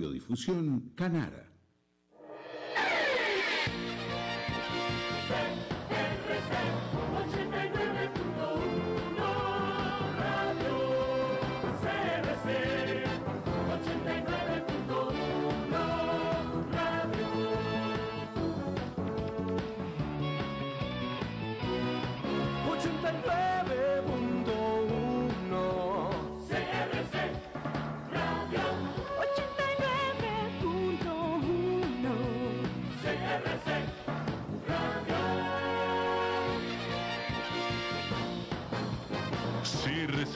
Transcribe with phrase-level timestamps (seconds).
[0.00, 1.49] Radiodifusión Canara.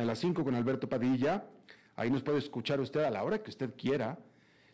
[0.00, 1.44] a las 5 con Alberto Padilla.
[1.96, 4.18] Ahí nos puede escuchar usted a la hora que usted quiera.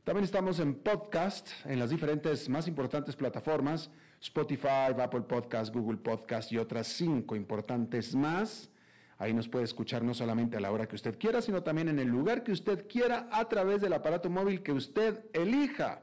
[0.04, 6.52] También estamos en podcast, en las diferentes más importantes plataformas, Spotify, Apple Podcast, Google Podcast
[6.52, 8.68] y otras cinco importantes más.
[9.16, 11.98] Ahí nos puede escuchar no solamente a la hora que usted quiera, sino también en
[11.98, 16.02] el lugar que usted quiera a través del aparato móvil que usted elija.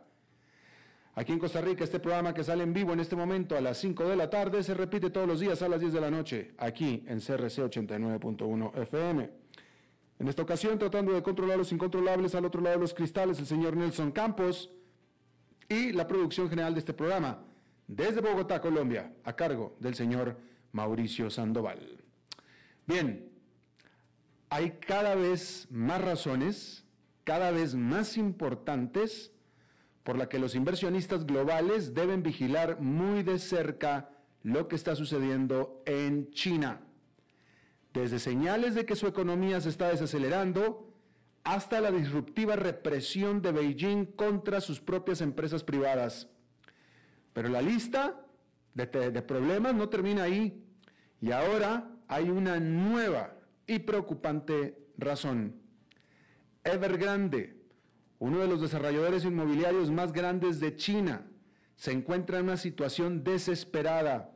[1.13, 3.77] Aquí en Costa Rica, este programa que sale en vivo en este momento a las
[3.79, 6.53] 5 de la tarde se repite todos los días a las 10 de la noche,
[6.57, 9.29] aquí en CRC 89.1 FM.
[10.19, 13.45] En esta ocasión, tratando de controlar los incontrolables al otro lado de los cristales, el
[13.45, 14.71] señor Nelson Campos
[15.67, 17.43] y la producción general de este programa,
[17.87, 20.37] desde Bogotá, Colombia, a cargo del señor
[20.71, 22.01] Mauricio Sandoval.
[22.87, 23.29] Bien,
[24.49, 26.85] hay cada vez más razones,
[27.25, 29.33] cada vez más importantes,
[30.03, 34.09] por la que los inversionistas globales deben vigilar muy de cerca
[34.43, 36.81] lo que está sucediendo en China.
[37.93, 40.91] Desde señales de que su economía se está desacelerando
[41.43, 46.29] hasta la disruptiva represión de Beijing contra sus propias empresas privadas.
[47.33, 48.25] Pero la lista
[48.73, 50.63] de, problemas no termina ahí
[51.19, 53.35] y ahora hay una nueva
[53.67, 55.61] y preocupante razón.
[56.63, 57.60] Evergrande,
[58.21, 61.25] uno de los desarrolladores inmobiliarios más grandes de China,
[61.75, 64.29] se encuentra en una situación desesperada.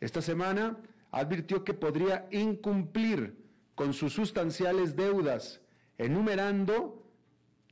[0.00, 0.76] Esta semana
[1.10, 3.42] advirtió que podría incumplir
[3.74, 5.62] con sus sustanciales deudas,
[5.96, 7.10] enumerando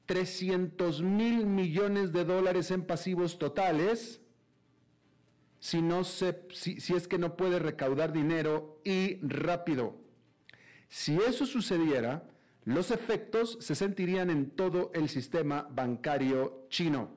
[0.06, 4.22] 300 mil millones de dólares en pasivos totales,
[5.58, 9.98] si, no se, si, si es que no puede recaudar dinero y rápido.
[10.88, 12.26] Si eso sucediera,
[12.64, 17.10] los efectos se sentirían en todo el sistema bancario chino.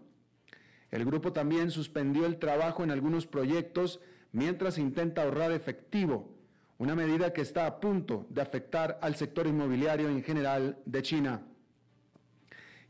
[0.91, 4.01] El grupo también suspendió el trabajo en algunos proyectos
[4.33, 6.35] mientras intenta ahorrar efectivo,
[6.77, 11.41] una medida que está a punto de afectar al sector inmobiliario en general de China.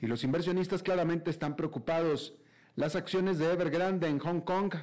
[0.02, 2.36] Y los inversionistas claramente están preocupados.
[2.76, 4.74] Las acciones de Evergrande en Hong Kong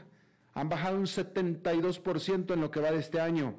[0.55, 3.57] han bajado un 72% en lo que va de este año.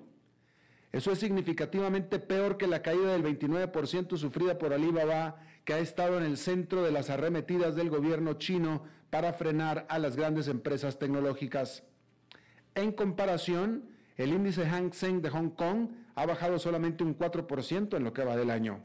[0.96, 6.18] Eso es significativamente peor que la caída del 29% sufrida por Alibaba, que ha estado
[6.18, 10.98] en el centro de las arremetidas del gobierno chino para frenar a las grandes empresas
[10.98, 11.84] tecnológicas.
[12.76, 18.04] En comparación, el índice Hang Seng de Hong Kong ha bajado solamente un 4% en
[18.06, 18.80] lo que va del año.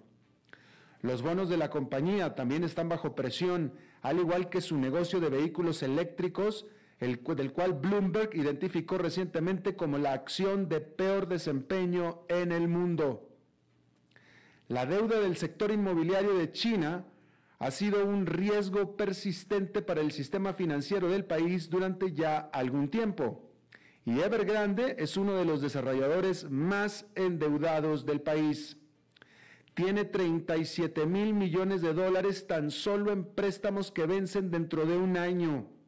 [1.03, 3.73] Los bonos de la compañía también están bajo presión,
[4.03, 6.67] al igual que su negocio de vehículos eléctricos,
[7.00, 13.26] el, del cual Bloomberg identificó recientemente como la acción de peor desempeño en el mundo.
[14.69, 17.06] La deuda del sector inmobiliario de China
[17.58, 23.50] ha sido un riesgo persistente para el sistema financiero del país durante ya algún tiempo.
[24.05, 28.76] Y Evergrande es uno de los desarrolladores más endeudados del país.
[29.75, 35.17] Tiene 37 mil millones de dólares tan solo en préstamos que vencen dentro de un
[35.17, 35.80] año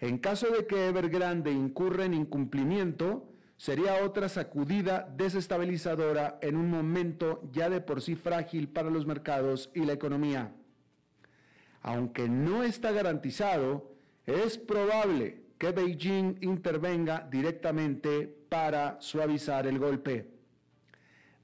[0.00, 7.42] En caso de que Evergrande incurra en incumplimiento, sería otra sacudida desestabilizadora en un momento
[7.52, 10.52] ya de por sí frágil para los mercados y la economía.
[11.80, 13.92] Aunque no está garantizado,
[14.26, 20.28] es probable que Beijing intervenga directamente para suavizar el golpe.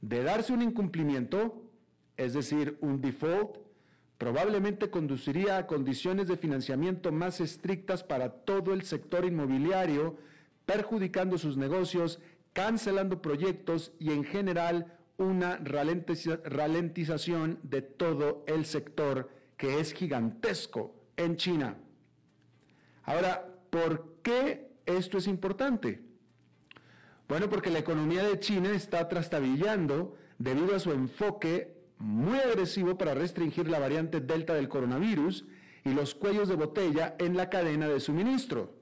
[0.00, 1.62] De darse un incumplimiento,
[2.16, 3.61] es decir, un default,
[4.22, 10.16] probablemente conduciría a condiciones de financiamiento más estrictas para todo el sector inmobiliario,
[10.64, 12.20] perjudicando sus negocios,
[12.52, 21.36] cancelando proyectos y en general una ralentización de todo el sector que es gigantesco en
[21.36, 21.78] China.
[23.02, 26.00] Ahora, ¿por qué esto es importante?
[27.26, 31.71] Bueno, porque la economía de China está trastabillando debido a su enfoque
[32.02, 35.46] muy agresivo para restringir la variante Delta del coronavirus
[35.84, 38.74] y los cuellos de botella en la cadena de suministro.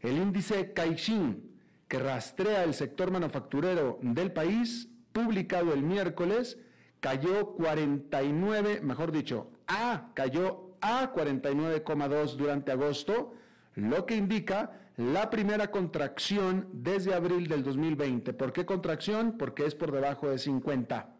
[0.00, 1.58] El índice Caixin,
[1.88, 6.58] que rastrea el sector manufacturero del país, publicado el miércoles,
[7.00, 13.34] cayó 49, mejor dicho, A cayó a 49,2 durante agosto,
[13.74, 18.32] lo que indica la primera contracción desde abril del 2020.
[18.34, 19.36] ¿Por qué contracción?
[19.36, 21.17] Porque es por debajo de 50.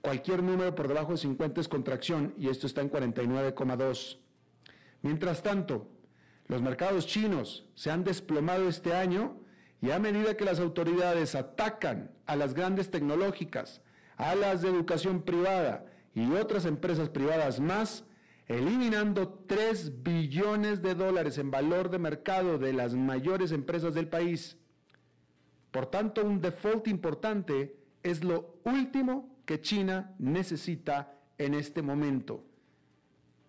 [0.00, 4.18] Cualquier número por debajo de 50 es contracción y esto está en 49,2.
[5.02, 5.88] Mientras tanto,
[6.46, 9.38] los mercados chinos se han desplomado este año
[9.82, 13.82] y a medida que las autoridades atacan a las grandes tecnológicas,
[14.16, 18.04] a las de educación privada y otras empresas privadas más,
[18.48, 24.56] eliminando 3 billones de dólares en valor de mercado de las mayores empresas del país.
[25.70, 32.44] Por tanto, un default importante es lo último que China necesita en este momento.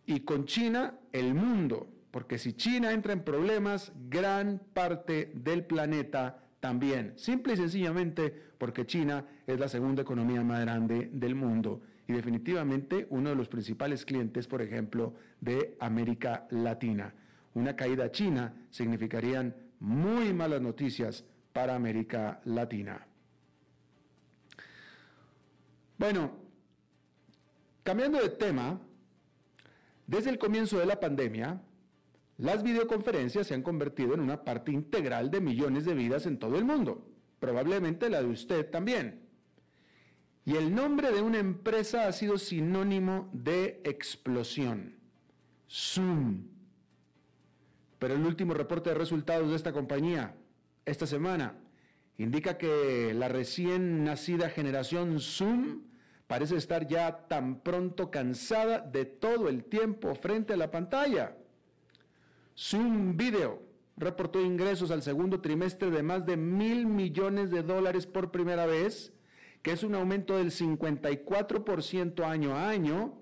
[0.08, 6.44] Y con China, el mundo, porque si China entra en problemas, gran parte del planeta
[6.60, 7.14] también.
[7.18, 13.06] Simple y sencillamente porque China es la segunda economía más grande del mundo y definitivamente
[13.12, 17.14] uno de los principales clientes, por ejemplo, de América Latina.
[17.54, 21.24] Una caída china significarían muy malas noticias
[21.54, 23.06] para América Latina.
[26.02, 26.32] Bueno,
[27.84, 28.82] cambiando de tema,
[30.08, 31.62] desde el comienzo de la pandemia,
[32.40, 36.58] las videoconferencias se han convertido en una parte integral de millones de vidas en todo
[36.58, 37.08] el mundo,
[37.40, 39.28] probablemente la de usted también.
[40.44, 44.96] Y el nombre de una empresa ha sido sinónimo de explosión,
[45.70, 46.48] Zoom.
[48.00, 50.36] Pero el último reporte de resultados de esta compañía,
[50.84, 51.60] esta semana,
[52.18, 55.91] indica que la recién nacida generación Zoom
[56.32, 61.36] parece estar ya tan pronto cansada de todo el tiempo frente a la pantalla.
[62.58, 63.62] Zoom Video
[63.98, 69.12] reportó ingresos al segundo trimestre de más de mil millones de dólares por primera vez,
[69.62, 73.20] que es un aumento del 54% año a año,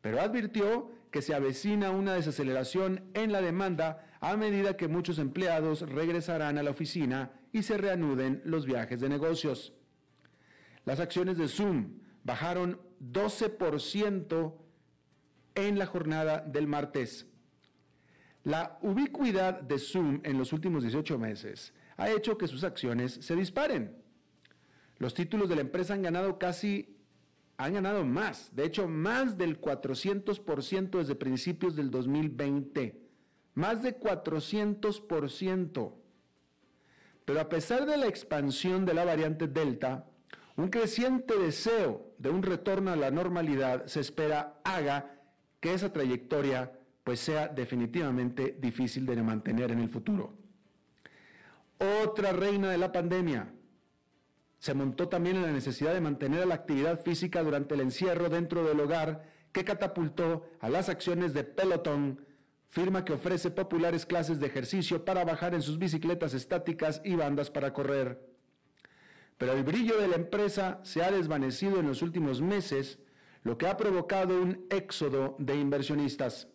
[0.00, 5.82] pero advirtió que se avecina una desaceleración en la demanda a medida que muchos empleados
[5.82, 9.74] regresarán a la oficina y se reanuden los viajes de negocios.
[10.86, 14.54] Las acciones de Zoom bajaron 12%
[15.54, 17.26] en la jornada del martes.
[18.44, 23.34] La ubicuidad de Zoom en los últimos 18 meses ha hecho que sus acciones se
[23.34, 23.96] disparen.
[24.98, 26.98] Los títulos de la empresa han ganado casi,
[27.56, 33.08] han ganado más, de hecho más del 400% desde principios del 2020,
[33.54, 35.94] más de 400%.
[37.24, 40.06] Pero a pesar de la expansión de la variante Delta,
[40.56, 45.18] un creciente deseo de un retorno a la normalidad se espera haga
[45.60, 46.72] que esa trayectoria
[47.04, 50.34] pues sea definitivamente difícil de mantener en el futuro.
[52.02, 53.52] Otra reina de la pandemia
[54.58, 58.64] se montó también en la necesidad de mantener la actividad física durante el encierro dentro
[58.64, 62.26] del hogar que catapultó a las acciones de Peloton,
[62.68, 67.50] firma que ofrece populares clases de ejercicio para bajar en sus bicicletas estáticas y bandas
[67.50, 68.37] para correr
[69.38, 72.98] pero el brillo de la empresa se ha desvanecido en los últimos meses,
[73.44, 76.48] lo que ha provocado un éxodo de inversionistas.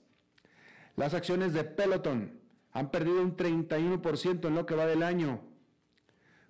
[0.98, 2.40] Las acciones de Peloton
[2.74, 5.42] han perdido un 31% en lo que va del año.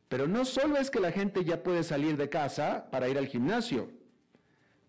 [0.09, 3.27] Pero no solo es que la gente ya puede salir de casa para ir al
[3.27, 3.91] gimnasio.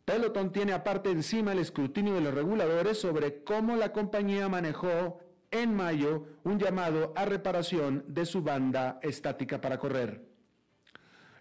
[0.04, 5.20] Peloton tiene aparte encima el escrutinio de los reguladores sobre cómo la compañía manejó
[5.50, 10.33] en mayo un llamado a reparación de su banda estática para correr.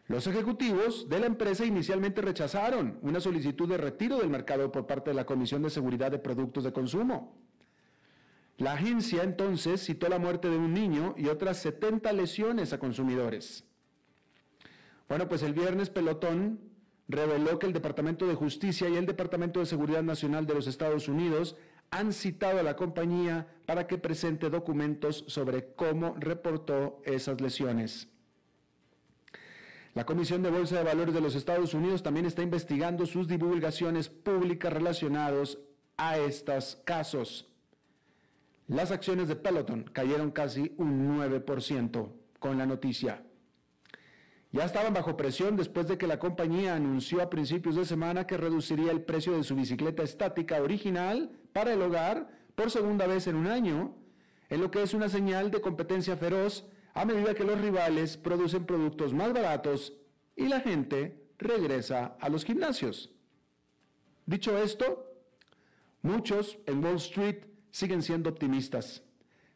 [0.07, 5.12] Los ejecutivos de la empresa inicialmente rechazaron una solicitud de retiro del mercado por parte
[5.12, 7.38] de la Comisión de Seguridad de Productos de Consumo.
[8.57, 13.63] La agencia entonces citó la muerte de un niño y otras 70 lesiones a consumidores.
[15.07, 16.60] Bueno, pues el viernes Pelotón
[17.07, 21.07] reveló que el Departamento de Justicia y el Departamento de Seguridad Nacional de los Estados
[21.07, 21.55] Unidos
[21.91, 28.12] han citado a la compañía para que presente documentos sobre cómo reportó esas lesiones.
[29.93, 34.09] La Comisión de Bolsa de Valores de los Estados Unidos también está investigando sus divulgaciones
[34.09, 35.59] públicas relacionadas
[35.97, 37.47] a estos casos.
[38.67, 42.09] Las acciones de Peloton cayeron casi un 9%
[42.39, 43.21] con la noticia.
[44.51, 48.38] Ya estaban bajo presión después de que la compañía anunció a principios de semana que
[48.38, 53.35] reduciría el precio de su bicicleta estática original para el hogar por segunda vez en
[53.35, 53.95] un año,
[54.50, 58.65] en lo que es una señal de competencia feroz a medida que los rivales producen
[58.65, 59.93] productos más baratos
[60.35, 63.12] y la gente regresa a los gimnasios.
[64.25, 65.12] Dicho esto,
[66.01, 69.03] muchos en Wall Street siguen siendo optimistas.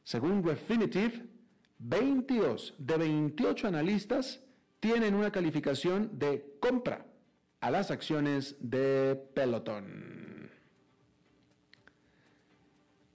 [0.03, 1.29] Según Refinitiv,
[1.79, 4.41] 22 de 28 analistas
[4.79, 7.06] tienen una calificación de compra
[7.60, 10.51] a las acciones de Peloton.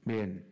[0.04, 0.51] Bien.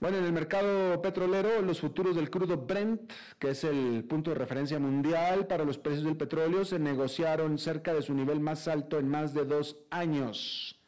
[0.00, 4.36] Bueno, en el mercado petrolero, los futuros del crudo Brent, que es el punto de
[4.36, 8.98] referencia mundial para los precios del petróleo, se negociaron cerca de su nivel más alto
[8.98, 10.80] en más de dos años.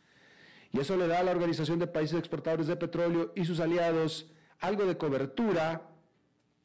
[0.73, 4.33] Y eso le da a la Organización de Países Exportadores de Petróleo y sus aliados
[4.61, 5.91] algo de cobertura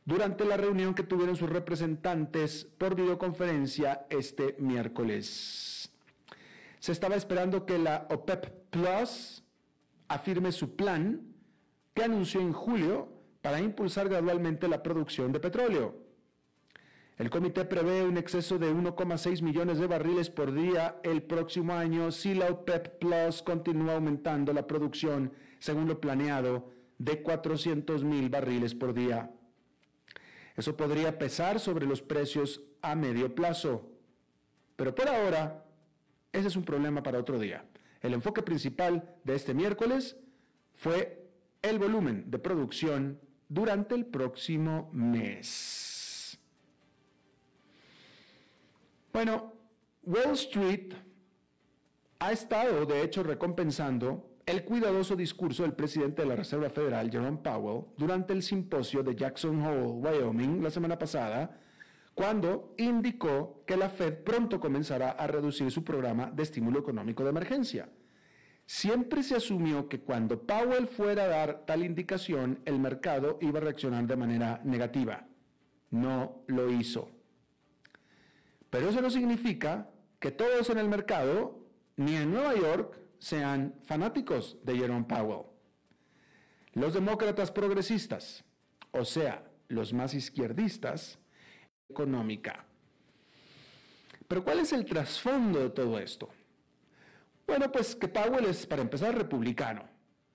[0.05, 5.91] durante la reunión que tuvieron sus representantes por videoconferencia este miércoles.
[6.79, 9.43] Se estaba esperando que la OPEP Plus
[10.07, 11.35] afirme su plan
[11.97, 13.09] que anunció en julio
[13.41, 15.95] para impulsar gradualmente la producción de petróleo.
[17.17, 22.11] El comité prevé un exceso de 1,6 millones de barriles por día el próximo año
[22.11, 28.75] si la OPEP Plus continúa aumentando la producción según lo planeado de 400 mil barriles
[28.75, 29.31] por día.
[30.55, 33.89] Eso podría pesar sobre los precios a medio plazo.
[34.75, 35.65] Pero por ahora,
[36.31, 37.65] ese es un problema para otro día.
[38.01, 40.15] El enfoque principal de este miércoles
[40.75, 41.26] fue
[41.69, 43.19] el volumen de producción
[43.50, 46.38] durante el próximo mes.
[49.12, 49.53] Bueno,
[50.03, 50.93] Wall Street
[52.19, 57.39] ha estado, de hecho, recompensando el cuidadoso discurso del presidente de la Reserva Federal, Jerome
[57.39, 61.59] Powell, durante el simposio de Jackson Hole, Wyoming, la semana pasada,
[62.13, 67.29] cuando indicó que la Fed pronto comenzará a reducir su programa de estímulo económico de
[67.29, 67.89] emergencia.
[68.67, 73.62] Siempre se asumió que cuando Powell fuera a dar tal indicación, el mercado iba a
[73.62, 75.25] reaccionar de manera negativa.
[75.89, 77.09] No lo hizo.
[78.69, 84.57] Pero eso no significa que todos en el mercado, ni en Nueva York, sean fanáticos
[84.63, 85.45] de Jerome Powell.
[86.74, 88.43] Los demócratas progresistas,
[88.91, 91.19] o sea, los más izquierdistas,
[91.88, 92.65] económica.
[94.27, 96.27] Pero ¿cuál es el trasfondo de todo esto?
[97.47, 99.83] Bueno, pues que Powell es, para empezar, republicano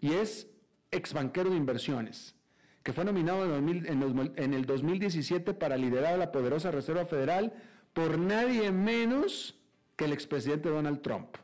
[0.00, 0.49] y es
[0.90, 2.35] ex banquero de inversiones,
[2.83, 7.52] que fue nominado en, el 2017 para liderar la poderosa Reserva Federal
[7.92, 9.59] por nadie menos
[9.95, 11.37] que el expresidente Donald Trump,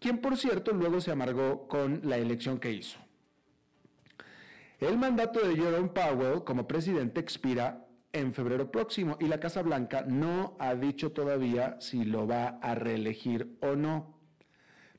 [0.00, 2.98] quien por cierto luego se amargó con la elección que hizo.
[4.80, 10.04] El mandato de Jerome Powell como presidente expira en febrero próximo y la Casa Blanca
[10.06, 14.13] no ha dicho todavía si lo va a reelegir o no.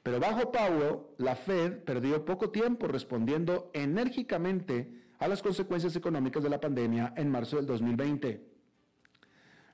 [0.06, 6.50] Pero bajo Powell, la Fed perdió poco tiempo respondiendo enérgicamente a las consecuencias económicas de
[6.50, 8.48] la pandemia en marzo del 2020.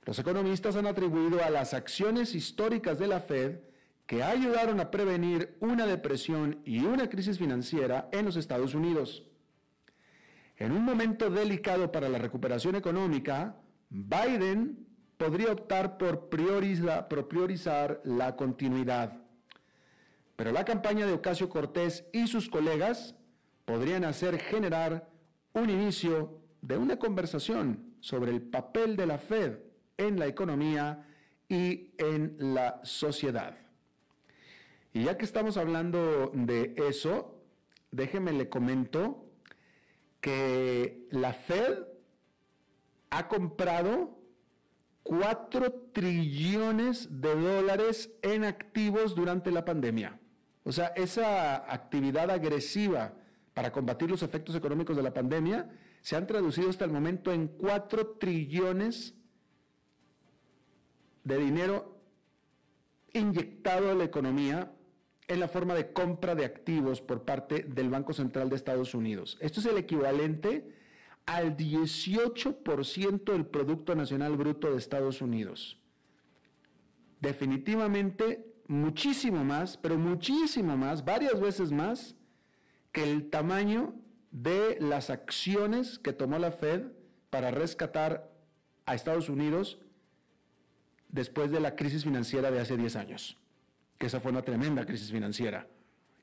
[0.06, 3.60] Los economistas han atribuido a las acciones históricas de la Fed
[4.06, 9.26] que ayudaron a prevenir una depresión y una crisis financiera en los Estados Unidos.
[10.56, 13.58] En un momento delicado para la recuperación económica,
[13.90, 19.21] Biden podría optar por priorizar la continuidad.
[20.42, 23.14] Pero la campaña de Ocasio Cortés y sus colegas
[23.64, 25.08] podrían hacer generar
[25.54, 29.60] un inicio de una conversación sobre el papel de la Fed
[29.98, 31.06] en la economía
[31.48, 33.56] y en la sociedad.
[34.94, 37.40] Y ya que estamos hablando de eso,
[37.92, 39.24] déjeme le comento
[40.22, 41.84] que la Fed
[43.12, 44.18] ha comprado
[45.04, 50.18] 4 trillones de dólares en activos durante la pandemia.
[50.64, 53.14] O sea, esa actividad agresiva
[53.54, 55.70] para combatir los efectos económicos de la pandemia
[56.02, 59.16] se han traducido hasta el momento en 4 trillones
[61.24, 61.98] de dinero
[63.14, 64.72] inyectado a la economía
[65.28, 69.38] en la forma de compra de activos por parte del Banco Central de Estados Unidos.
[69.40, 70.76] Esto es el equivalente
[71.26, 75.78] al 18% del Producto Nacional Bruto de Estados Unidos.
[77.20, 82.16] Definitivamente muchísimo más, pero muchísimo más, varias veces más
[82.94, 83.94] que el tamaño
[84.32, 86.84] de las acciones que tomó la Fed
[87.30, 88.32] para rescatar
[88.86, 89.80] a Estados Unidos
[91.10, 93.38] después de la crisis financiera de hace 10 años,
[93.98, 95.68] que esa fue una tremenda crisis financiera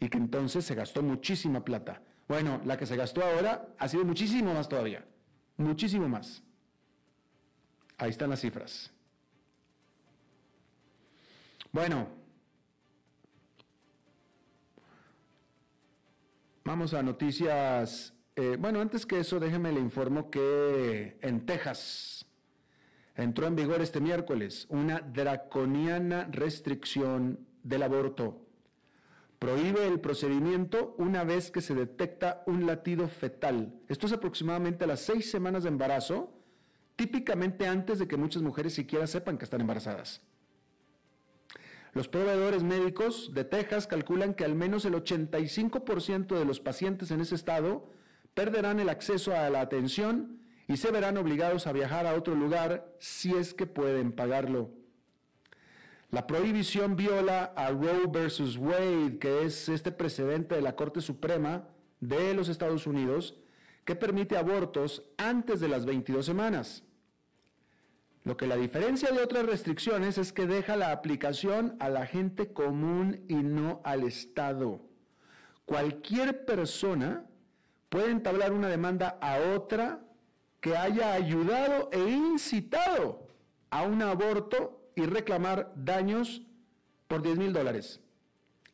[0.01, 2.03] y que entonces se gastó muchísima plata.
[2.29, 5.05] Bueno, la que se gastó ahora ha sido muchísimo más todavía,
[5.59, 6.43] muchísimo más.
[7.99, 8.91] Ahí están las cifras.
[11.73, 12.18] Bueno,
[16.69, 18.13] vamos a noticias.
[18.37, 22.27] Eh, bueno, antes que eso, déjeme le informo que en Texas
[23.17, 28.47] entró en vigor este miércoles una draconiana restricción del aborto.
[29.39, 33.81] Prohíbe el procedimiento una vez que se detecta un latido fetal.
[33.89, 36.35] Esto es aproximadamente a las seis semanas de embarazo,
[36.97, 40.21] típicamente antes de que muchas mujeres siquiera sepan que están embarazadas.
[41.99, 47.21] Los proveedores médicos de Texas calculan que al menos el 85% de los pacientes en
[47.21, 47.91] ese estado
[48.35, 50.39] perderán el acceso a la atención
[50.69, 54.71] y se verán obligados a viajar a otro lugar si es que pueden pagarlo.
[56.13, 61.67] La prohibición viola a Roe versus Wade, que es este precedente de la Corte Suprema
[61.99, 63.35] de los Estados Unidos,
[63.85, 66.85] que permite abortos antes de las 22 semanas.
[68.29, 72.53] Lo que la diferencia de otras restricciones es que deja la aplicación a la gente
[72.53, 74.83] común y no al Estado.
[75.65, 77.25] Cualquier persona
[77.89, 80.01] puede entablar una demanda a otra
[80.61, 83.27] que haya ayudado e incitado
[83.71, 86.43] a un aborto y reclamar daños
[87.07, 87.99] por 10 mil dólares.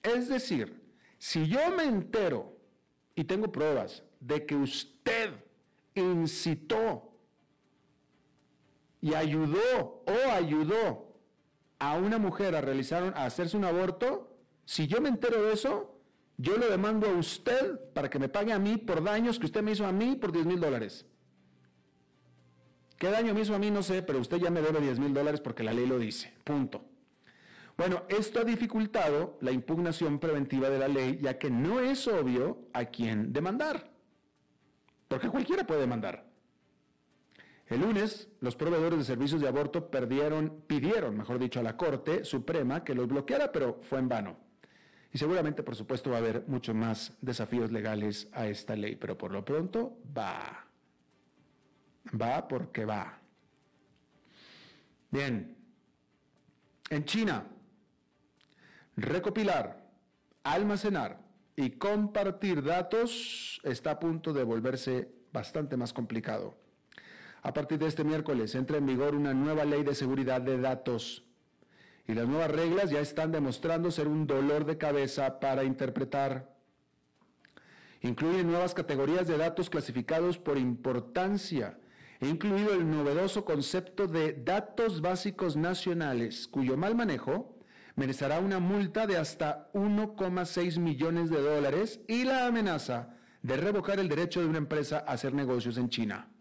[0.03, 0.83] Es decir,
[1.19, 2.57] si yo me entero
[3.15, 5.31] y tengo pruebas de que usted
[5.95, 7.14] incitó
[9.05, 11.15] y ayudó o ayudó
[11.79, 16.01] a una mujer a realizar, a hacerse un aborto, si yo me entero de eso,
[16.39, 19.63] yo lo demando a usted para que me pague a mí por daños que usted
[19.63, 21.05] me hizo a mí por 10 mil dólares.
[22.97, 23.71] ¿Qué daño me hizo a mí?
[23.71, 26.33] No sé, pero usted ya me debe 10 mil dólares porque la ley lo dice.
[26.43, 26.87] Punto.
[27.77, 32.69] Bueno, esto ha dificultado la impugnación preventiva de la ley, ya que no es obvio
[32.73, 33.91] a quién demandar.
[35.09, 36.34] Porque cualquiera puede demandar.
[37.67, 42.25] El lunes, los proveedores de servicios de aborto perdieron, pidieron, mejor dicho, a la Corte
[42.25, 44.37] Suprema que los bloqueara, pero fue en vano.
[45.13, 49.17] Y seguramente, por supuesto, va a haber muchos más desafíos legales a esta ley, pero
[49.17, 50.67] por lo pronto va.
[52.21, 53.19] Va porque va.
[55.11, 55.57] Bien.
[56.91, 57.47] En China,
[58.97, 59.89] recopilar,
[60.43, 61.19] almacenar
[61.57, 66.64] y compartir datos está a punto de volverse bastante más complicado.
[67.45, 71.25] A partir de este miércoles entra en vigor una nueva ley de seguridad de datos
[72.09, 76.57] y las nuevas reglas ya están demostrando ser un dolor de cabeza para interpretar.
[78.01, 81.79] Incluyen nuevas categorías de datos clasificados por importancia,
[82.23, 87.59] incluido el novedoso concepto de datos básicos nacionales, cuyo mal manejo
[87.95, 94.09] merecerá una multa de hasta 1,6 millones de dólares y la amenaza de revocar el
[94.09, 96.34] derecho de una empresa a hacer negocios en China.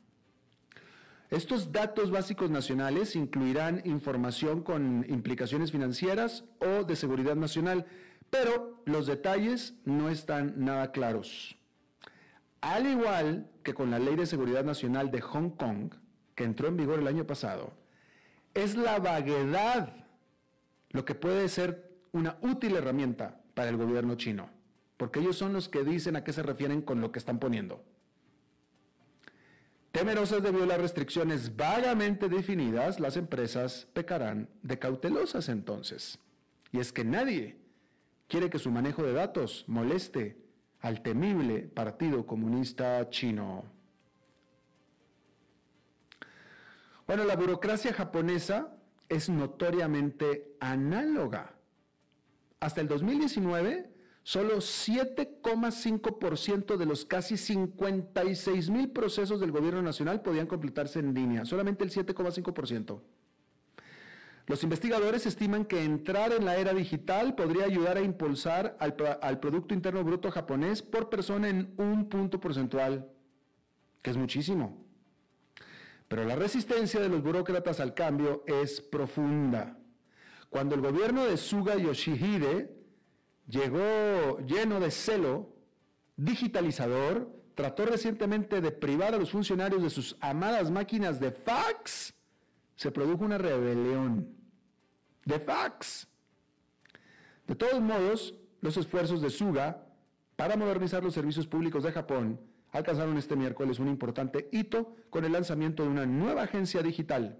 [1.33, 7.87] Estos datos básicos nacionales incluirán información con implicaciones financieras o de seguridad nacional,
[8.29, 11.57] pero los detalles no están nada claros.
[12.61, 15.95] Al igual que con la Ley de Seguridad Nacional de Hong Kong,
[16.35, 17.73] que entró en vigor el año pasado,
[18.53, 20.05] es la vaguedad
[20.91, 24.51] lo que puede ser una útil herramienta para el gobierno chino,
[24.97, 27.83] porque ellos son los que dicen a qué se refieren con lo que están poniendo.
[29.93, 36.17] Temerosas de violar restricciones vagamente definidas, las empresas pecarán de cautelosas entonces.
[36.71, 37.59] Y es que nadie
[38.27, 40.35] quiere que su manejo de datos moleste
[40.79, 43.65] al temible Partido Comunista Chino.
[47.05, 48.75] Bueno, la burocracia japonesa
[49.09, 51.53] es notoriamente análoga.
[52.59, 53.92] Hasta el 2019,
[54.23, 61.43] Solo 7,5% de los casi 56 mil procesos del gobierno nacional podían completarse en línea,
[61.43, 63.01] solamente el 7,5%.
[64.47, 69.39] Los investigadores estiman que entrar en la era digital podría ayudar a impulsar al, al,
[69.39, 73.09] Producto Interno Bruto japonés por persona en un punto porcentual,
[74.01, 74.85] que es muchísimo.
[76.07, 79.77] Pero la resistencia de los burócratas al cambio es profunda.
[80.49, 82.82] Cuando el gobierno de Suga Yoshihide
[83.47, 85.53] llegó lleno de celo,
[86.15, 92.13] digitalizador, trató recientemente de privar a los funcionarios de sus amadas máquinas de fax,
[92.75, 94.35] se produjo una rebelión
[95.25, 96.07] de fax.
[97.47, 99.85] De todos modos, los esfuerzos de Suga
[100.35, 102.39] para modernizar los servicios públicos de Japón
[102.71, 107.37] alcanzaron este miércoles un importante hito con el lanzamiento de una nueva agencia digital.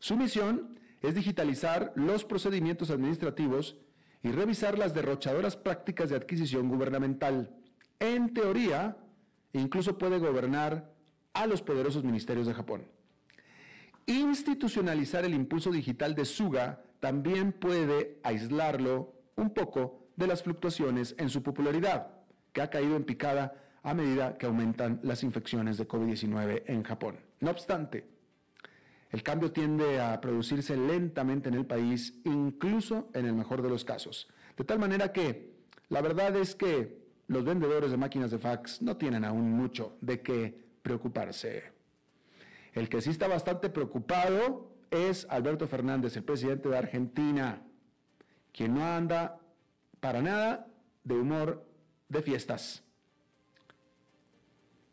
[0.00, 3.76] Su misión es digitalizar los procedimientos administrativos
[4.22, 7.50] y revisar las derrochadoras prácticas de adquisición gubernamental.
[7.98, 8.96] En teoría,
[9.52, 10.92] incluso puede gobernar
[11.34, 12.86] a los poderosos ministerios de Japón.
[14.06, 21.28] Institucionalizar el impulso digital de Suga también puede aislarlo un poco de las fluctuaciones en
[21.28, 22.08] su popularidad,
[22.52, 27.18] que ha caído en picada a medida que aumentan las infecciones de COVID-19 en Japón.
[27.40, 28.06] No obstante,
[29.12, 33.84] el cambio tiende a producirse lentamente en el país, incluso en el mejor de los
[33.84, 34.26] casos.
[34.56, 35.52] De tal manera que
[35.90, 40.22] la verdad es que los vendedores de máquinas de fax no tienen aún mucho de
[40.22, 41.72] qué preocuparse.
[42.72, 47.62] El que sí está bastante preocupado es Alberto Fernández, el presidente de Argentina,
[48.50, 49.38] quien no anda
[50.00, 50.66] para nada
[51.04, 51.66] de humor
[52.08, 52.82] de fiestas.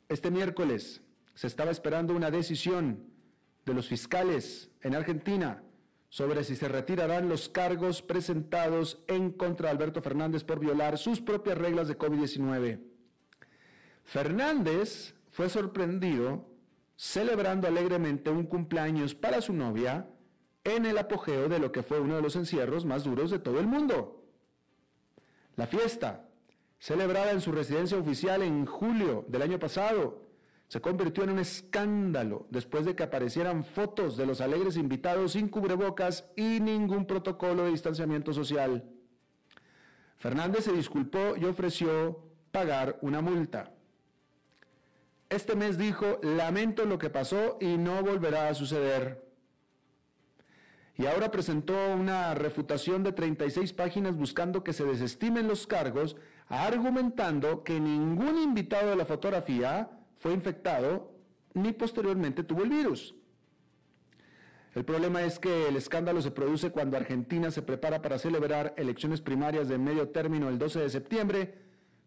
[0.09, 1.01] Este miércoles
[1.35, 3.08] se estaba esperando una decisión
[3.65, 5.63] de los fiscales en Argentina
[6.09, 11.21] sobre si se retirarán los cargos presentados en contra de Alberto Fernández por violar sus
[11.21, 12.79] propias reglas de COVID-19.
[14.03, 16.47] Fernández fue sorprendido
[16.95, 20.09] celebrando alegremente un cumpleaños para su novia
[20.63, 23.59] en el apogeo de lo que fue uno de los encierros más duros de todo
[23.59, 24.25] el mundo.
[25.55, 26.27] La fiesta,
[26.79, 30.28] celebrada en su residencia oficial en julio del año pasado,
[30.69, 35.49] se convirtió en un escándalo después de que aparecieran fotos de los alegres invitados sin
[35.49, 38.87] cubrebocas y ningún protocolo de distanciamiento social.
[40.17, 43.71] Fernández se disculpó y ofreció pagar una multa.
[45.27, 49.27] Este mes dijo, lamento lo que pasó y no volverá a suceder.
[50.97, 56.15] Y ahora presentó una refutación de 36 páginas buscando que se desestimen los cargos,
[56.47, 61.11] argumentando que ningún invitado de la fotografía fue infectado
[61.53, 63.15] ni posteriormente tuvo el virus.
[64.75, 69.19] El problema es que el escándalo se produce cuando Argentina se prepara para celebrar elecciones
[69.19, 71.55] primarias de medio término el 12 de septiembre,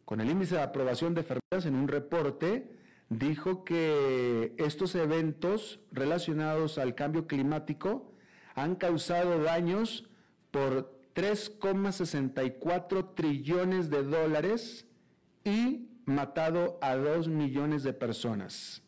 [0.04, 2.70] con el índice de aprobación de Fernández en un reporte
[3.18, 8.12] dijo que estos eventos relacionados al cambio climático
[8.54, 10.08] han causado daños
[10.50, 14.86] por 3,64 trillones de dólares
[15.44, 18.82] y matado a dos millones de personas.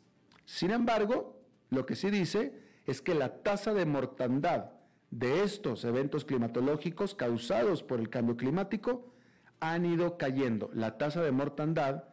[0.44, 4.70] Sin embargo, lo que sí dice es que la tasa de mortandad
[5.10, 9.14] de estos eventos climatológicos causados por el cambio climático
[9.60, 10.70] han ido cayendo.
[10.74, 12.04] La tasa de mortandad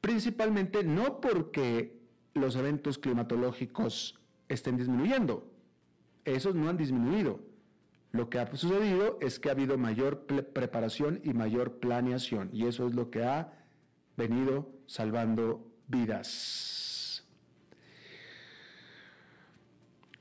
[0.00, 1.98] principalmente no porque
[2.34, 5.50] los eventos climatológicos estén disminuyendo,
[6.24, 7.40] esos no han disminuido.
[8.12, 12.86] Lo que ha sucedido es que ha habido mayor preparación y mayor planeación, y eso
[12.86, 13.57] es lo que ha
[14.18, 17.24] venido salvando vidas.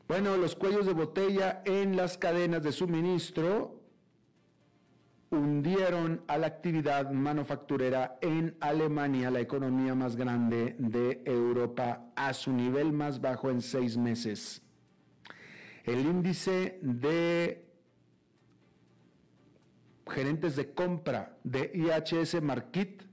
[0.07, 3.81] Bueno, los cuellos de botella en las cadenas de suministro
[5.31, 12.53] hundieron a la actividad manufacturera en Alemania, la economía más grande de Europa, a su
[12.53, 14.61] nivel más bajo en seis meses.
[15.83, 17.67] El índice de
[20.07, 23.06] gerentes de compra de IHS Markit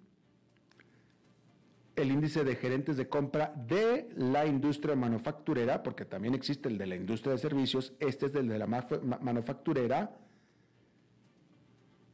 [1.96, 6.86] el índice de gerentes de compra de la industria manufacturera, porque también existe el de
[6.86, 10.18] la industria de servicios, este es el de la manufacturera,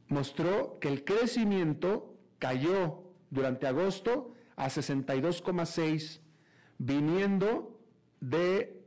[0.07, 6.19] mostró que el crecimiento cayó durante agosto a 62,6,
[6.77, 7.79] viniendo
[8.19, 8.83] de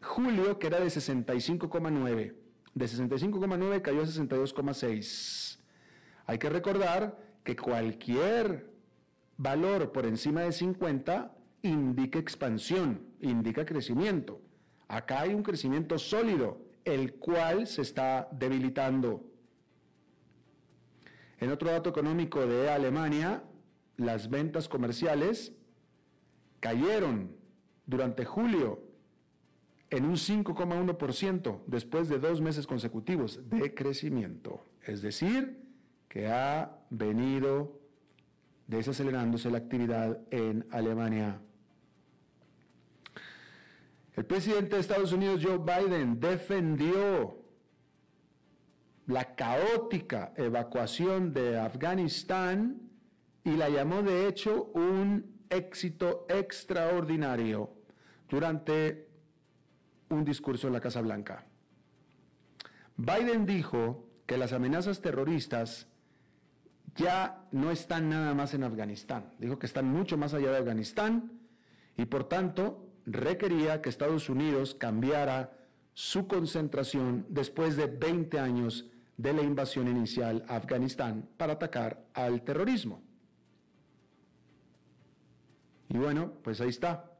[0.00, 2.34] julio, que era de 65,9.
[2.74, 5.58] De 65,9 cayó a 62,6.
[6.26, 8.70] Hay que recordar que cualquier
[9.40, 14.42] valor por encima de 50 indica expansión, indica crecimiento.
[14.86, 19.24] Acá hay un crecimiento sólido, el cual se está debilitando.
[21.38, 23.42] En otro dato económico de Alemania,
[23.96, 25.54] las ventas comerciales
[26.60, 27.34] cayeron
[27.86, 28.82] durante julio
[29.88, 34.66] en un 5,1% después de dos meses consecutivos de crecimiento.
[34.82, 35.64] Es decir,
[36.10, 37.79] que ha venido
[38.70, 41.40] desacelerándose la actividad en Alemania.
[44.14, 47.36] El presidente de Estados Unidos, Joe Biden, defendió
[49.06, 52.80] la caótica evacuación de Afganistán
[53.42, 57.72] y la llamó de hecho un éxito extraordinario
[58.28, 59.08] durante
[60.10, 61.44] un discurso en la Casa Blanca.
[62.96, 65.89] Biden dijo que las amenazas terroristas
[66.96, 69.32] ya no están nada más en Afganistán.
[69.38, 71.32] Dijo que están mucho más allá de Afganistán
[71.96, 75.52] y por tanto requería que Estados Unidos cambiara
[75.94, 82.42] su concentración después de 20 años de la invasión inicial a Afganistán para atacar al
[82.42, 83.02] terrorismo.
[85.88, 87.10] Y bueno, pues ahí está.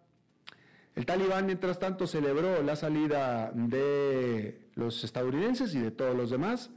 [0.94, 6.70] El talibán, mientras tanto, celebró la salida de los estadounidenses y de todos los demás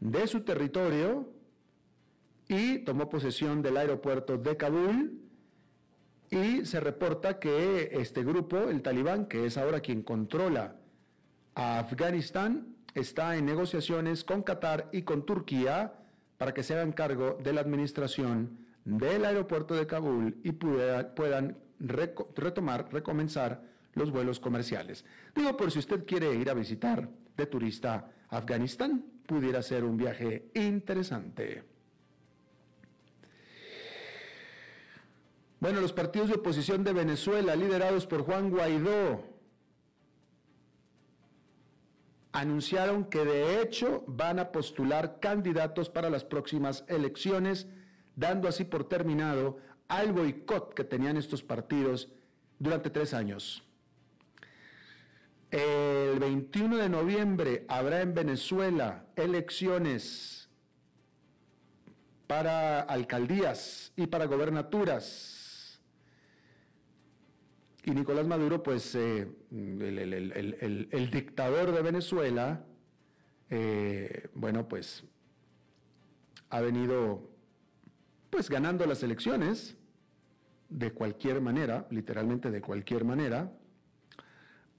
[0.00, 1.39] de su territorio
[2.50, 5.20] y tomó posesión del aeropuerto de Kabul
[6.30, 10.74] y se reporta que este grupo, el talibán, que es ahora quien controla
[11.54, 15.94] a Afganistán, está en negociaciones con Qatar y con Turquía
[16.38, 22.92] para que se hagan cargo de la administración del aeropuerto de Kabul y puedan retomar,
[22.92, 23.62] recomenzar
[23.94, 25.04] los vuelos comerciales.
[25.36, 30.50] Digo, por si usted quiere ir a visitar de turista Afganistán, pudiera ser un viaje
[30.54, 31.70] interesante.
[35.60, 39.22] Bueno, los partidos de oposición de Venezuela, liderados por Juan Guaidó,
[42.32, 47.66] anunciaron que de hecho van a postular candidatos para las próximas elecciones,
[48.16, 52.08] dando así por terminado al boicot que tenían estos partidos
[52.58, 53.62] durante tres años.
[55.50, 60.48] El 21 de noviembre habrá en Venezuela elecciones
[62.26, 65.39] para alcaldías y para gobernaturas
[67.84, 72.64] y Nicolás Maduro, pues eh, el, dictador de Venezuela,
[73.48, 75.04] eh, bueno, pues
[76.50, 77.30] ha venido
[78.28, 79.76] pues ganando las elecciones
[80.68, 83.52] de cualquier manera, literalmente de cualquier manera.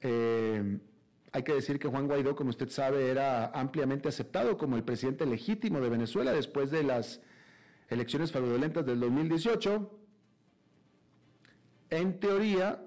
[0.01, 0.79] Eh,
[1.33, 5.25] hay que decir que Juan Guaidó, como usted sabe, era ampliamente aceptado como el presidente
[5.25, 7.21] legítimo de Venezuela después de las
[7.89, 9.97] elecciones fraudulentas del 2018.
[11.89, 12.81] En teoría,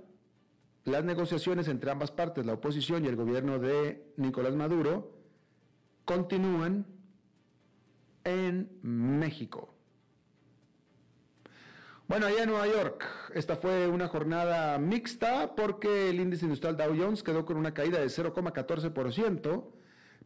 [0.84, 5.16] las negociaciones entre ambas partes, la oposición y el gobierno de Nicolás Maduro,
[6.04, 6.86] continúan
[8.24, 9.74] en México.
[12.06, 13.02] Bueno, allá en Nueva York,
[13.34, 17.98] esta fue una jornada mixta porque el índice industrial Dow Jones quedó con una caída
[17.98, 19.64] de 0,14%,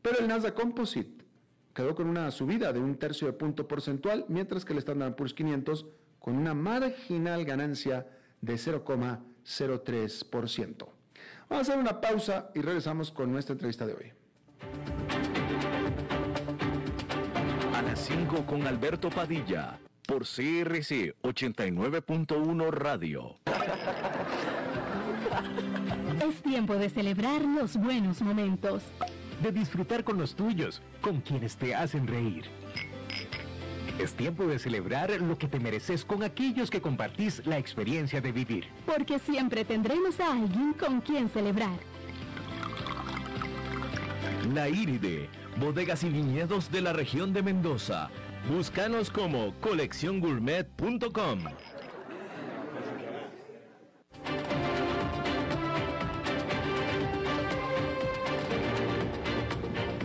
[0.03, 1.25] pero el Nasdaq Composite
[1.73, 5.35] quedó con una subida de un tercio de punto porcentual, mientras que el Standard Poor's
[5.35, 5.87] 500
[6.19, 8.09] con una marginal ganancia
[8.41, 9.28] de 0,14%.
[9.49, 10.87] 0,3%.
[11.49, 14.13] Vamos a hacer una pausa y regresamos con nuestra entrevista de hoy.
[17.75, 23.37] A las 5 con Alberto Padilla, por CRC 89.1 Radio.
[26.23, 28.85] Es tiempo de celebrar los buenos momentos.
[29.43, 32.45] De disfrutar con los tuyos, con quienes te hacen reír
[33.99, 38.33] es tiempo de celebrar lo que te mereces con aquellos que compartís la experiencia de
[38.33, 38.69] vivir.
[38.87, 41.79] Porque siempre tendremos a alguien con quien celebrar.
[44.55, 48.09] La Iride, bodegas y viñedos de la región de Mendoza.
[48.49, 51.45] Búscanos como colecciongourmet.com.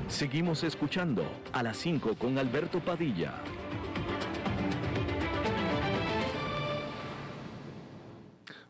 [0.07, 3.33] Seguimos escuchando a las 5 con Alberto Padilla.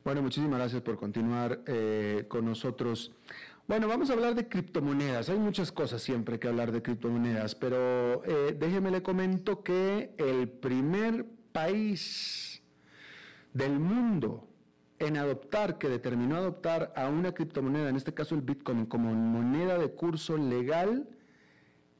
[0.03, 3.13] Bueno, muchísimas gracias por continuar eh, con nosotros.
[3.69, 5.29] Bueno, vamos a hablar de criptomonedas.
[5.29, 10.49] Hay muchas cosas siempre que hablar de criptomonedas, pero eh, déjeme le comento que el
[10.49, 12.61] primer país
[13.53, 14.45] del mundo
[14.99, 19.77] en adoptar, que determinó adoptar a una criptomoneda, en este caso el Bitcoin, como moneda
[19.77, 21.07] de curso legal,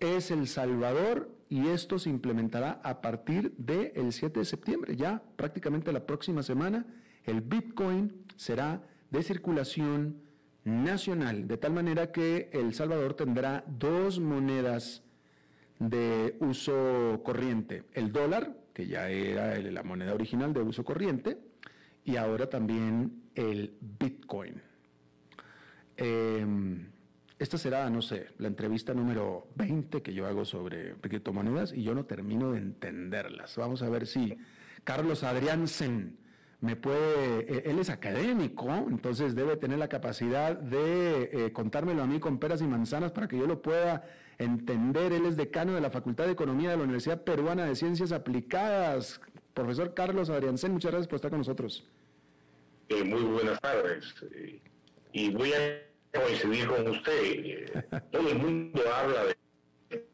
[0.02, 5.94] es El Salvador y esto se implementará a partir del 7 de septiembre, ya prácticamente
[5.94, 6.86] la próxima semana
[7.26, 10.22] el Bitcoin será de circulación
[10.64, 15.04] nacional, de tal manera que El Salvador tendrá dos monedas
[15.80, 21.38] de uso corriente, el dólar, que ya era la moneda original de uso corriente,
[22.06, 24.62] y ahora también el Bitcoin.
[25.98, 26.88] Em,
[27.38, 31.94] esta será, no sé, la entrevista número 20 que yo hago sobre criptomonedas y yo
[31.94, 33.58] no termino de entenderlas.
[33.58, 34.38] Vamos a ver si
[34.84, 36.18] Carlos Adriánsen
[36.63, 42.08] me puede, eh, él es académico, entonces debe tener la capacidad de eh, contármelo a
[42.08, 45.12] mí con peras y manzanas para que yo lo pueda entender.
[45.12, 49.19] Él es decano de la Facultad de Economía de la Universidad Peruana de Ciencias Aplicadas.
[49.54, 51.86] Profesor Carlos Adriancén, muchas gracias por estar con nosotros.
[52.88, 54.15] Eh, muy buenas tardes.
[55.12, 57.84] y voy a coincidir con usted.
[58.10, 59.26] todo el mundo habla
[59.89, 60.06] de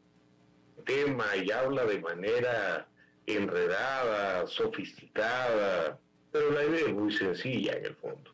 [0.84, 2.88] tema y habla de manera
[3.26, 6.00] enredada, sofisticada,
[6.32, 8.32] pero la idea es muy sencilla en el fondo.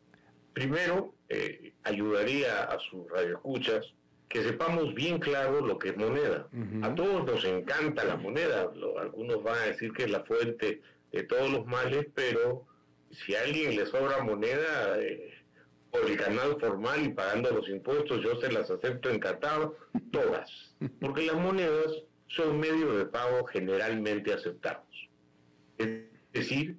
[0.53, 3.93] Primero, eh, ayudaría a sus radioescuchas
[4.29, 6.47] que sepamos bien claro lo que es moneda.
[6.81, 8.69] A todos nos encanta la moneda.
[8.99, 10.81] algunos van a decir que es la fuente
[11.11, 12.65] de todos los males, pero
[13.11, 15.33] si a alguien le sobra moneda eh,
[15.91, 19.77] por el canal formal y pagando los impuestos, yo se las acepto encantado,
[20.11, 20.75] todas.
[20.99, 25.09] Porque las monedas son medios de pago generalmente aceptados.
[25.77, 26.01] Es
[26.33, 26.75] decir,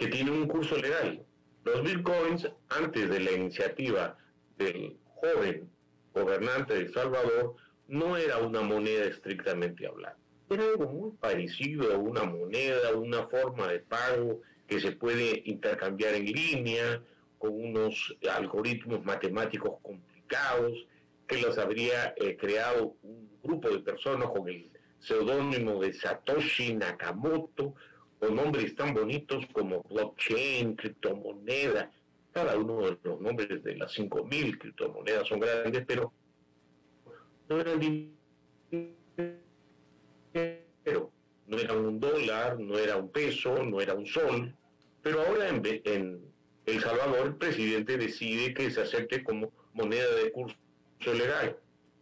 [0.00, 1.22] que tiene un curso legal.
[1.62, 4.16] Los bitcoins, antes de la iniciativa
[4.56, 5.68] del joven
[6.14, 7.54] gobernante de El Salvador,
[7.86, 10.16] no era una moneda estrictamente hablada.
[10.48, 16.14] Era algo muy parecido a una moneda, una forma de pago que se puede intercambiar
[16.14, 17.02] en línea
[17.38, 20.86] con unos algoritmos matemáticos complicados
[21.26, 27.74] que los habría eh, creado un grupo de personas con el seudónimo de Satoshi Nakamoto,
[28.20, 31.90] con nombres tan bonitos como blockchain, criptomoneda,
[32.32, 36.12] cada uno de los nombres de las 5.000 criptomonedas son grandes, pero
[37.48, 38.12] no eran dinero,
[41.46, 44.54] no era un dólar, no era un peso, no era un sol,
[45.02, 46.20] pero ahora en, en
[46.66, 50.56] El Salvador el presidente decide que se acepte como moneda de curso
[51.06, 51.56] legal.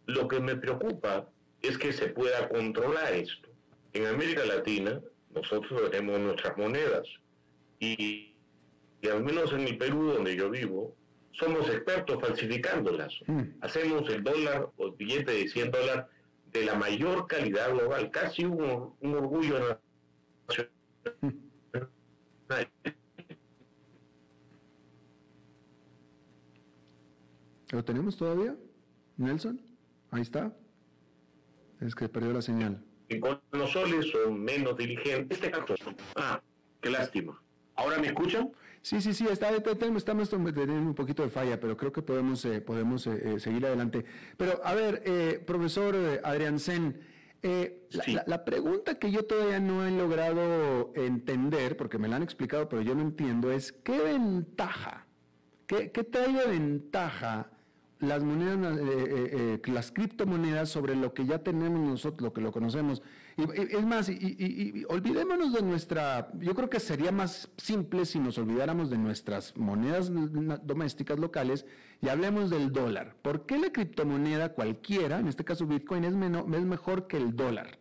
[0.05, 1.29] Lo que me preocupa
[1.61, 3.49] es que se pueda controlar esto.
[3.93, 5.01] En América Latina,
[5.33, 7.07] nosotros tenemos nuestras monedas
[7.79, 8.35] y,
[9.09, 10.95] al menos en el Perú donde yo vivo,
[11.31, 13.13] somos expertos falsificándolas.
[13.27, 13.41] Mm.
[13.61, 16.05] Hacemos el dólar o el billete de 100 dólares
[16.51, 19.79] de la mayor calidad global, casi un, un orgullo
[20.47, 20.71] nacional.
[27.71, 28.57] ¿Lo tenemos todavía,
[29.17, 29.61] Nelson?
[30.09, 30.51] Ahí está.
[31.79, 32.83] Es que perdió la señal
[33.71, 35.41] soles son menos diligentes.
[35.41, 35.51] Este
[36.15, 36.41] ah,
[36.81, 37.41] qué lástima.
[37.75, 38.51] ¿Ahora me escuchan?
[38.81, 42.61] Sí, sí, sí, está, estamos teniendo un poquito de falla, pero creo que podemos, eh,
[42.61, 44.05] podemos eh, eh, seguir adelante.
[44.37, 46.99] Pero, a ver, profesor Adrián Sen,
[48.25, 52.81] la, pregunta que yo todavía no he logrado entender, porque me la han explicado, pero
[52.81, 55.05] yo no entiendo, es ¿qué ventaja,
[55.67, 57.51] qué, qué trae de ventaja
[57.99, 62.41] las monedas, eh, eh, eh, las criptomonedas sobre lo que ya tenemos nosotros, lo que
[62.41, 63.01] lo conocemos.
[63.35, 63.43] Y,
[63.75, 68.89] es más, y, olvidémonos de nuestra, yo creo que sería más simple si nos olvidáramos
[68.89, 70.11] de nuestras monedas
[70.63, 71.65] domésticas locales
[72.01, 73.15] y hablemos del dólar.
[73.21, 77.79] ¿Por qué la criptomoneda cualquiera, en este caso Bitcoin, es, es mejor que el dólar?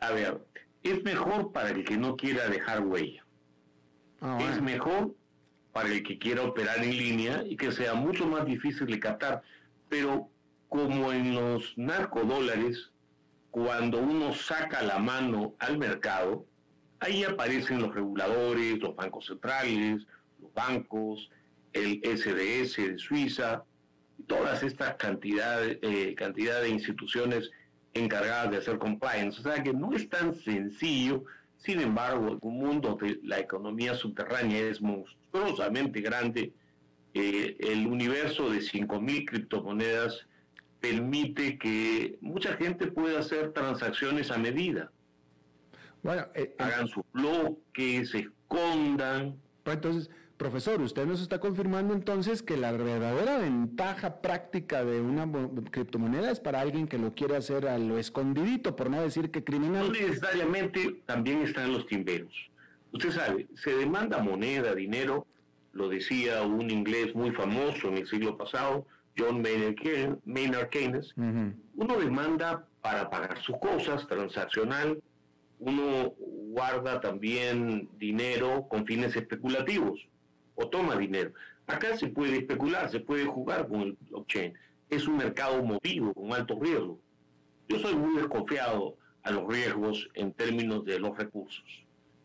[0.00, 0.44] A ver,
[0.82, 3.24] es mejor para el que no quiera dejar huella.
[4.20, 5.14] Ah, es mejor
[5.74, 9.42] para el que quiera operar en línea y que sea mucho más difícil de captar.
[9.88, 10.30] Pero
[10.68, 12.92] como en los narcodólares,
[13.50, 16.46] cuando uno saca la mano al mercado,
[17.00, 20.06] ahí aparecen los reguladores, los bancos centrales,
[20.40, 21.28] los bancos,
[21.72, 23.64] el SDS de Suiza,
[24.28, 27.50] todas estas cantidades eh, cantidad de instituciones
[27.94, 29.40] encargadas de hacer compliance.
[29.40, 31.24] O sea que no es tan sencillo
[31.64, 36.52] sin embargo, en un mundo donde la economía subterránea es monstruosamente grande,
[37.14, 40.26] eh, el universo de 5.000 criptomonedas
[40.80, 44.90] permite que mucha gente pueda hacer transacciones a medida.
[46.02, 49.36] Bueno, eh, Hagan sus bloques, se escondan.
[49.62, 55.30] Pues entonces, Profesor, usted nos está confirmando entonces que la verdadera ventaja práctica de una
[55.70, 59.44] criptomoneda es para alguien que lo quiere hacer a lo escondidito, por no decir que
[59.44, 59.86] criminal.
[59.86, 62.32] No necesariamente también están los timberos.
[62.90, 65.24] Usted sabe, se demanda moneda, dinero,
[65.72, 71.14] lo decía un inglés muy famoso en el siglo pasado, John Maynard Keynes.
[71.16, 75.00] Uno demanda para pagar sus cosas, transaccional,
[75.60, 80.08] uno guarda también dinero con fines especulativos
[80.54, 81.32] o toma dinero.
[81.66, 84.54] Acá se puede especular, se puede jugar con el blockchain.
[84.90, 87.00] Es un mercado motivo con alto riesgo.
[87.68, 91.64] Yo soy muy desconfiado a los riesgos en términos de los recursos.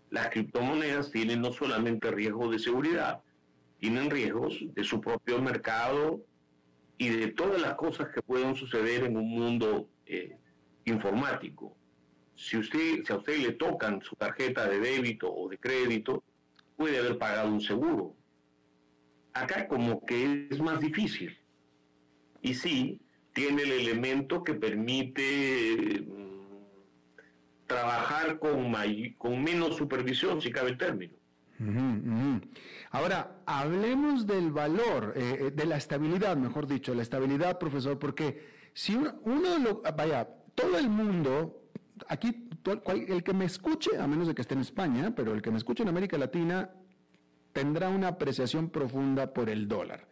[0.10, 3.22] Las criptomonedas tienen no solamente riesgo de seguridad,
[3.80, 6.22] tienen riesgos de su propio mercado
[6.98, 10.36] y de todas las cosas que pueden suceder en un mundo eh,
[10.84, 11.78] informático.
[12.36, 16.24] Si, usted, si a usted le tocan su tarjeta de débito o de crédito,
[16.76, 18.16] puede haber pagado un seguro.
[19.40, 21.38] Acá como que es más difícil.
[22.42, 23.02] Y sí,
[23.34, 28.74] tiene el elemento que permite mm, trabajar con,
[29.18, 31.14] con menos supervisión, si cabe el término.
[32.92, 38.42] Ahora, hablemos del valor, eh, eh, de la estabilidad, mejor dicho, la estabilidad, profesor, porque
[38.74, 41.70] si uno, lo, vaya, todo el mundo,
[42.08, 42.50] aquí,
[42.86, 45.58] el que me escuche, a menos de que esté en España, pero el que me
[45.58, 46.72] escuche en América Latina,
[47.60, 50.08] tendrá una apreciación profunda por el dólar.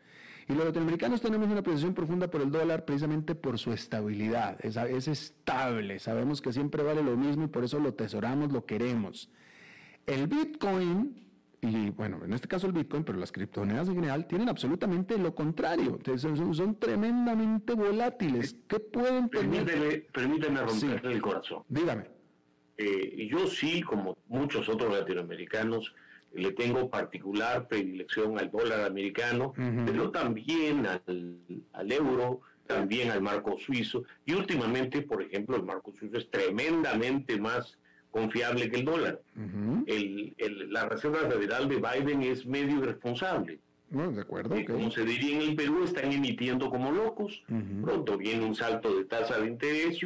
[0.50, 4.58] Y los latinoamericanos tenemos una apreciación profunda por el dólar precisamente por su estabilidad.
[4.66, 8.66] Es, es, estable, sabemos que siempre vale lo mismo y por eso lo tesoramos, lo
[8.66, 9.30] queremos.
[10.06, 11.26] El Bitcoin
[11.62, 15.34] y bueno, en este caso el Bitcoin, pero las criptomonedas en general tienen absolutamente lo
[15.34, 16.00] contrario.
[16.18, 18.58] Son, son tremendamente volátiles.
[18.68, 19.66] ¿Qué pueden tener?
[19.66, 21.64] Permíteme, permíteme romper el corazón.
[21.68, 22.06] Dígame.
[22.78, 25.94] Eh, yo sí, como muchos otros latinoamericanos,
[26.34, 29.54] le tengo particular predilección al dólar americano,
[29.86, 31.38] pero también al,
[31.74, 34.04] al euro, también al marco suizo.
[34.26, 37.78] Y últimamente, por ejemplo, el marco suizo es tremendamente más
[38.12, 39.22] confiable que el dólar.
[39.86, 40.36] el,
[40.72, 43.60] la Reserva Federal de Biden es medio irresponsable.
[43.90, 44.56] Bueno, de acuerdo.
[44.56, 47.44] Eh, como se diría en el Perú, están emitiendo como locos.
[47.84, 50.00] Pronto viene un salto de tasa de interés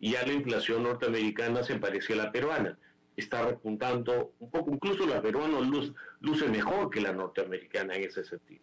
[0.00, 2.76] y ya la inflación norteamericana se parece a la peruana.
[3.16, 8.62] Está repuntando un poco, incluso la peruana luce, mejor que la norteamericana en ese sentido.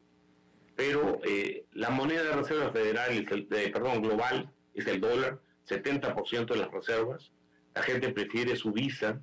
[0.75, 6.45] Pero eh, la moneda de reserva federal, es el, perdón, global, es el dólar, 70%
[6.45, 7.31] de las reservas
[7.75, 9.21] la gente prefiere su Visa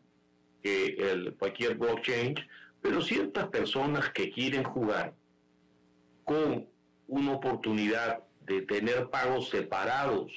[0.63, 2.35] que el, cualquier blockchain,
[2.81, 5.15] pero ciertas personas que quieren jugar
[6.25, 6.67] con
[7.09, 10.33] una oportunidad de tener pagos separados,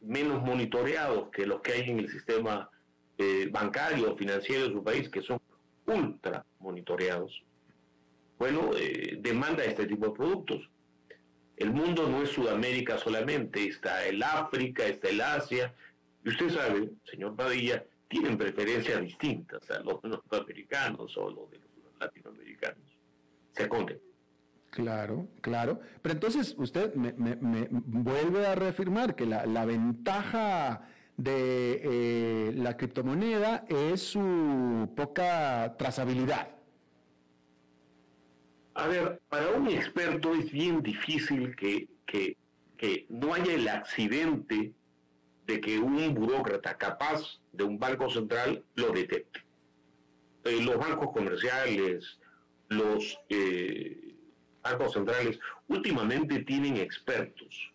[0.00, 2.70] menos monitoreados que los que hay en el sistema
[3.20, 5.38] eh, bancario o financiero de su país, que son
[5.86, 7.42] ultra monitoreados,
[8.38, 10.70] bueno, eh, demanda este tipo de productos.
[11.56, 15.74] El mundo no es Sudamérica solamente, está el África, está el Asia,
[16.24, 22.00] y usted sabe, señor Padilla, tienen preferencias distintas a los norteamericanos o los de los
[22.00, 22.84] latinoamericanos.
[23.52, 24.00] Se conten.
[24.70, 25.80] Claro, claro.
[26.00, 27.12] Pero entonces usted me,
[27.70, 30.88] vuelve a reafirmar que la, ventaja
[31.22, 36.48] de eh, la criptomoneda es su poca trazabilidad.
[38.74, 42.38] A ver, para un experto es bien difícil que, que,
[42.78, 44.72] que no haya el accidente
[45.46, 49.40] de que un burócrata capaz de un banco central lo detecte.
[50.44, 52.18] Eh, los bancos comerciales,
[52.68, 54.14] los eh,
[54.62, 57.72] bancos centrales, últimamente tienen expertos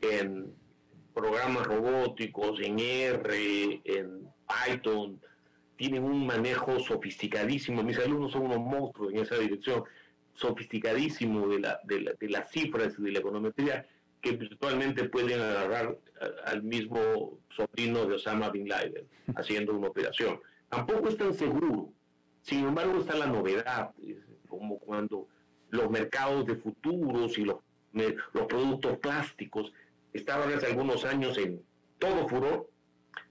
[0.00, 0.54] en
[1.18, 5.20] programas robóticos, en R, en Python,
[5.76, 7.82] tienen un manejo sofisticadísimo.
[7.82, 9.84] Mis alumnos son unos monstruos en esa dirección,
[10.34, 13.86] sofisticadísimo de, la, de, de las cifras de la econometría
[14.20, 15.96] que virtualmente pueden agarrar
[16.44, 19.06] al mismo sobrino de Osama Bin Laden
[19.36, 20.40] haciendo una operación.
[20.68, 21.90] Tampoco es tan seguro.
[22.42, 23.90] Sin embargo, está la novedad,
[24.48, 25.26] como cuando
[25.70, 27.58] los mercados de futuros y los,
[28.32, 29.72] los productos plásticos
[30.12, 31.62] estaban hace algunos años en
[31.98, 32.68] todo furor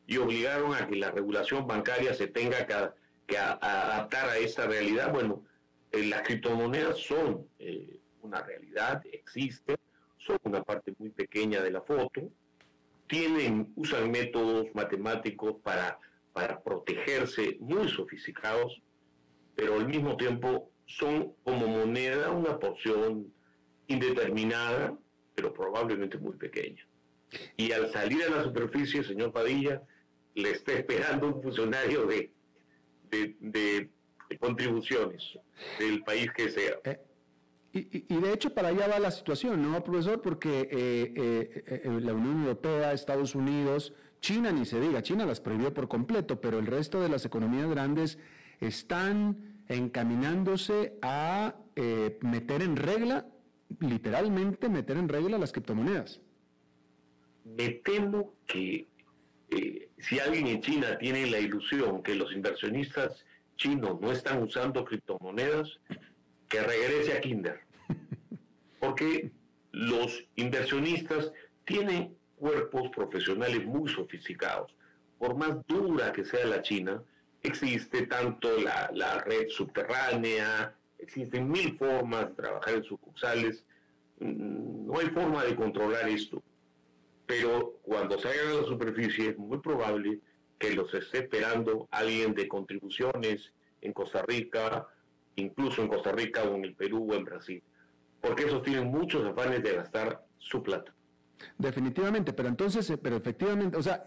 [0.06, 5.12] y obligaron a que la regulación bancaria se tenga que, adaptar a esa realidad.
[5.12, 5.44] Bueno,
[5.92, 9.78] eh, las criptomonedas son eh, una realidad, existen,
[10.18, 12.32] son una parte muy pequeña de la foto,
[13.08, 16.00] tienen, usan métodos matemáticos para,
[16.34, 18.82] para protegerse muy sofisticados,
[19.56, 23.34] pero al mismo tiempo son como moneda una porción
[23.88, 24.98] indeterminada,
[25.38, 26.84] pero probablemente muy pequeña.
[27.58, 29.84] Y al salir a la superficie, señor Padilla,
[30.34, 32.32] le está esperando un funcionario de,
[33.12, 33.90] de,
[34.40, 35.38] contribuciones
[35.78, 36.80] del país que sea.
[36.86, 37.00] Eh,
[37.72, 40.24] y, de hecho para allá va la situación, ¿no, profesor?
[40.24, 45.40] Porque eh, eh, eh, la Unión Europea, Estados Unidos, China ni se diga, China las
[45.40, 48.18] prohibió por completo, pero el resto de las economías grandes
[48.60, 51.54] están encaminándose a
[52.22, 53.28] meter en regla,
[53.80, 56.22] literalmente meter en regla las criptomonedas.
[57.44, 58.88] Me temo que
[60.00, 65.80] si alguien en China tiene la ilusión que los inversionistas chinos no están usando criptomonedas,
[66.48, 67.60] que regrese a Kinder.
[68.80, 69.32] Porque
[69.72, 71.32] los inversionistas
[71.66, 74.74] tienen cuerpos profesionales muy sofisticados.
[75.18, 77.04] Por más dura que sea la China,
[77.42, 83.64] existe tanto la, red subterránea, existen mil formas de trabajar en sucursales.
[84.20, 86.42] Mm, no hay forma de controlar esto.
[87.26, 90.20] Pero cuando salgan a la superficie es muy probable
[90.58, 94.88] que los esté esperando alguien de contribuciones en Costa Rica,
[95.36, 97.62] incluso en Costa Rica o en el Perú o en Brasil,
[98.22, 100.94] porque esos tienen muchos afanes de gastar su plata.
[101.58, 104.06] Definitivamente, pero entonces, eh, pero efectivamente, o sea,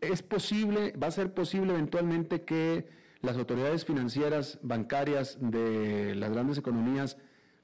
[0.00, 2.86] es posible, va a ser posible eventualmente que
[3.24, 7.16] las autoridades financieras, bancarias de las grandes economías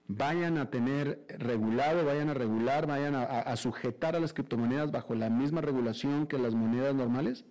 [0.09, 5.31] vayan a tener regulado, vayan a regular, vayan a, sujetar a las criptomonedas bajo la
[5.31, 7.45] misma regulación que las monedas normales?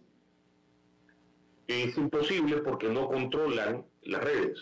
[1.67, 4.59] Es imposible porque no controlan las redes,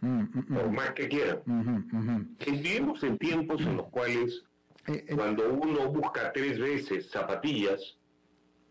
[0.00, 0.54] mm, mm, mm.
[0.54, 2.36] por más que quieran.
[2.44, 4.44] Vivimos en tiempos en los cuales
[4.88, 7.96] eh, eh, cuando uno busca tres veces zapatillas,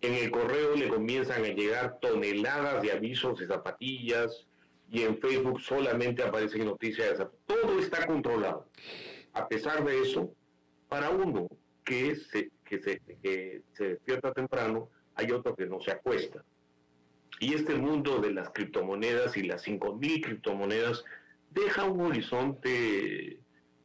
[0.02, 4.48] en el correo le comienzan a llegar toneladas de avisos de zapatillas
[4.90, 7.28] y en Facebook solamente aparecen noticias de.
[7.46, 8.68] Todo está controlado.
[9.34, 10.34] A pesar de eso,
[10.90, 11.48] para uno
[11.86, 16.44] que se, que se, que se despierta temprano, hay otro que no se acuesta.
[17.40, 21.04] Y este mundo de las criptomonedas y las 5.000 criptomonedas
[21.52, 23.40] deja un horizonte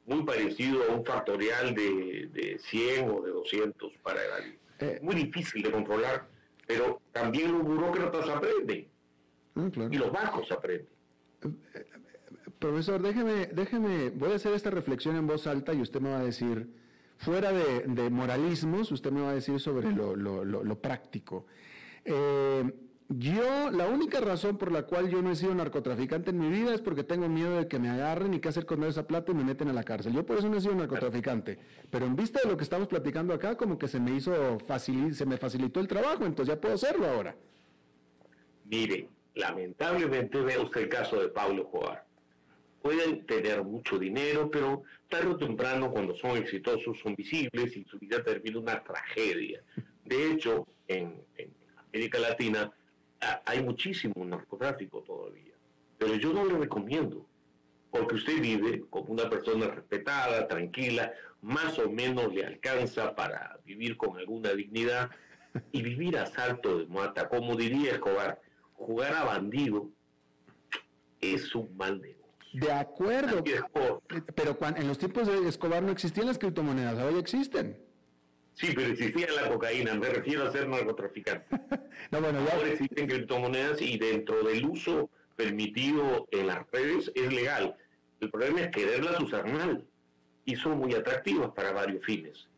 [0.06, 4.32] muy parecido a un factorial de, de 100 o de 200 para el
[4.78, 6.26] eh, muy difícil de controlar,
[6.66, 8.88] pero también los burócratas aprenden
[9.56, 10.88] ah, y los bancos aprenden.
[11.42, 11.84] Eh, eh,
[12.58, 16.18] profesor, déjeme, déjeme, voy a hacer esta reflexión en voz alta y usted me va
[16.18, 16.68] a decir,
[17.18, 21.46] fuera de, moralismos, usted me va a decir sobre lo, lo, lo, práctico.
[23.09, 26.74] Yo, la única razón por la cual yo no he sido narcotraficante en mi vida
[26.74, 29.34] es porque tengo miedo de que me agarren y qué hacer con esa plata y
[29.36, 30.12] me meten a la cárcel.
[30.12, 31.57] Yo por eso no he sido narcotraficante.
[31.88, 35.14] Pero en vista de lo que estamos platicando acá, como que se me hizo fácil,
[35.14, 37.36] se me facilitó el trabajo, entonces ya puedo hacerlo ahora.
[38.64, 42.04] Mire, lamentablemente vea usted el caso de Pablo Joar.
[42.82, 48.00] Pueden tener mucho dinero, pero tarde o temprano, cuando son exitosos, son visibles y su
[48.00, 49.62] vida termina una tragedia.
[50.04, 51.14] De hecho, en
[51.92, 52.72] América Latina,
[53.44, 55.54] hay muchísimo narcotráfico todavía.
[55.98, 57.26] Pero yo no le recomiendo,
[57.90, 63.96] porque usted vive como una persona respetada, tranquila, más o menos le alcanza para vivir
[63.96, 65.10] con alguna dignidad
[65.72, 68.40] y vivir a salto de muata, como diría Escobar,
[68.74, 69.88] jugar a bandido
[71.20, 72.26] es un mal negocio.
[72.52, 73.42] De acuerdo,
[74.34, 77.86] pero en los tiempos de Escobar no existían las criptomonedas, hoy existen.
[78.57, 81.46] Sí, pero existía la cocaína, me refiero a ser narcotraficante.
[82.11, 82.54] no, bueno, ya...
[82.54, 87.76] Ahora existen criptomonedas y dentro del uso permitido en las redes es legal.
[88.20, 89.84] El problema es quererlas usar mal
[90.46, 92.48] y son muy atractivas para varios fines.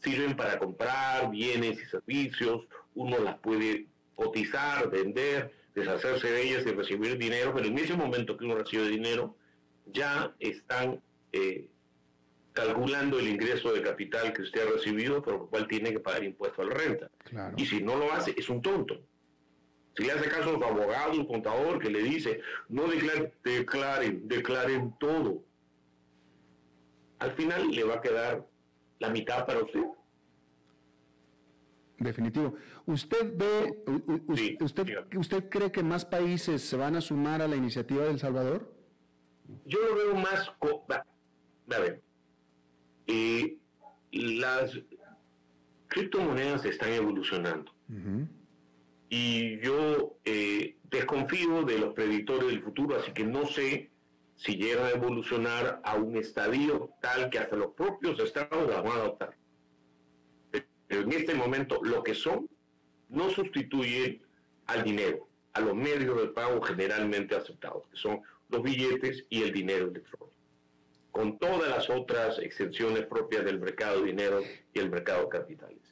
[0.00, 6.70] Sirven para comprar bienes y servicios, uno las puede cotizar, vender, deshacerse de ellas y
[6.70, 9.34] recibir dinero, pero en ese momento que uno recibe dinero,
[9.86, 11.00] ya están
[11.32, 11.68] eh,
[12.58, 16.24] calculando el ingreso de capital que usted ha recibido, por lo cual tiene que pagar
[16.24, 17.10] impuesto a la renta.
[17.56, 19.00] Y si no lo hace, es un tonto.
[19.96, 24.28] Si le hace caso a su abogado, un contador que le dice, no declaren, declaren,
[24.28, 25.44] declaren todo,
[27.18, 28.46] al final le va a quedar
[28.98, 29.84] la mitad para usted.
[31.98, 32.54] Definitivo.
[32.86, 33.84] ¿Usted ve,
[34.60, 38.18] usted, usted cree que más países se van a sumar a la iniciativa de El
[38.20, 38.72] Salvador?
[39.64, 40.52] Yo lo veo más,
[41.70, 42.02] a ver,
[43.08, 43.56] eh,
[44.12, 44.78] las
[45.88, 47.72] criptomonedas están evolucionando.
[49.08, 53.90] Y yo eh, desconfío de los predictores del futuro, así que no sé
[54.36, 58.92] si llega a evolucionar a un estadio tal que hasta los propios estados las van
[58.92, 59.36] a adoptar.
[60.50, 62.48] Pero en este momento lo que son
[63.08, 64.20] no sustituye
[64.66, 69.52] al dinero, a los medios de pago generalmente aceptados, que son los billetes y el
[69.52, 70.37] dinero electrónico
[71.18, 74.40] con todas las otras exenciones propias del mercado de dinero
[74.72, 75.82] y el mercado de capitales.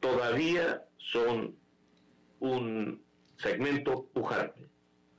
[0.00, 1.54] Todavía son
[2.40, 3.00] un
[3.36, 4.66] segmento pujante.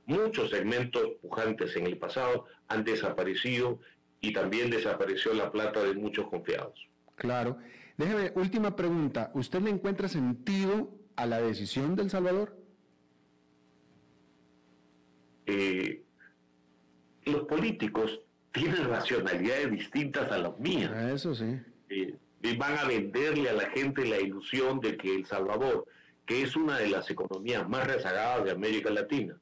[0.04, 3.80] Muchos segmentos pujantes en el pasado han desaparecido
[4.20, 6.78] y también desapareció la plata de muchos confiados.
[7.14, 7.56] Claro.
[7.96, 9.30] Déjeme, última pregunta.
[9.32, 12.54] ¿Usted le encuentra sentido a la decisión del Salvador?
[15.46, 16.02] Eh,
[17.24, 18.20] los políticos
[18.56, 20.90] tienen racionalidades distintas a las mías.
[20.94, 21.60] Ah, eso sí.
[21.90, 22.16] Eh,
[22.58, 25.84] van a venderle a la gente la ilusión de que El Salvador,
[26.24, 29.36] que es una de las economías más rezagadas de América Latina,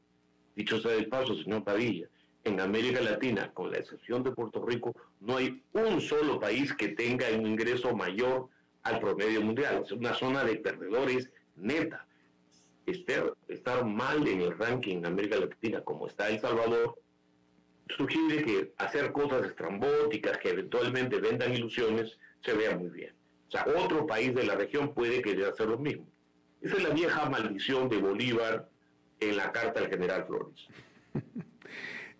[0.57, 2.09] dicho sea de paso, señor Padilla,
[2.43, 6.89] en América Latina, con la excepción de Puerto Rico, no hay un solo país que
[6.89, 8.49] tenga un ingreso mayor
[8.83, 9.83] al promedio mundial.
[9.85, 12.07] Es una zona de perdedores neta.
[12.85, 16.99] Estar, estar mal en el ranking en América Latina como está El Salvador
[17.97, 23.15] sugiere que hacer cosas estrambóticas que eventualmente vendan ilusiones se vea muy bien.
[23.49, 26.07] O sea, otro país de la región puede querer hacer lo mismo.
[26.61, 28.69] Esa es la vieja maldición de Bolívar
[29.21, 30.69] en la carta del general Flores.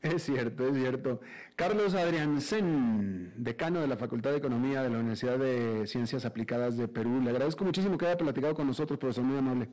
[0.05, 1.23] Es cierto, es cierto.
[1.57, 6.89] Carlos Adriansen, decano de la Facultad de Economía de la Universidad de Ciencias Aplicadas de
[6.89, 7.23] Perú.
[7.23, 9.71] Le agradezco muchísimo que haya platicado con nosotros, profesor, muy amable.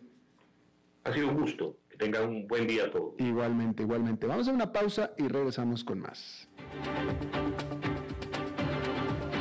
[1.03, 1.75] Ha sido un gusto.
[2.01, 3.13] Tengan un buen día a todos.
[3.19, 4.25] Igualmente, igualmente.
[4.25, 6.49] Vamos a una pausa y regresamos con más.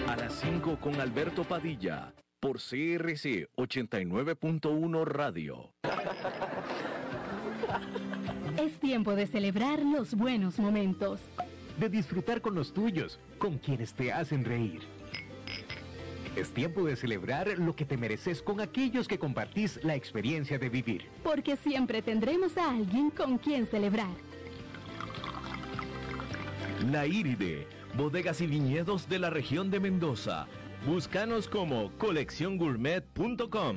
[0.07, 5.73] A las 5 con Alberto Padilla, por CRC 89.1 Radio.
[8.59, 11.23] Es tiempo de celebrar los buenos momentos.
[11.79, 14.83] De disfrutar con los tuyos, con quienes te hacen reír.
[16.37, 20.69] Es tiempo de celebrar lo que te mereces con aquellos que compartís la experiencia de
[20.69, 21.07] vivir.
[21.25, 24.11] Porque siempre tendremos a alguien con quien celebrar.
[26.91, 30.47] La Iride, bodegas y viñedos de la región de Mendoza.
[30.87, 33.77] Búscanos como colecciongourmet.com.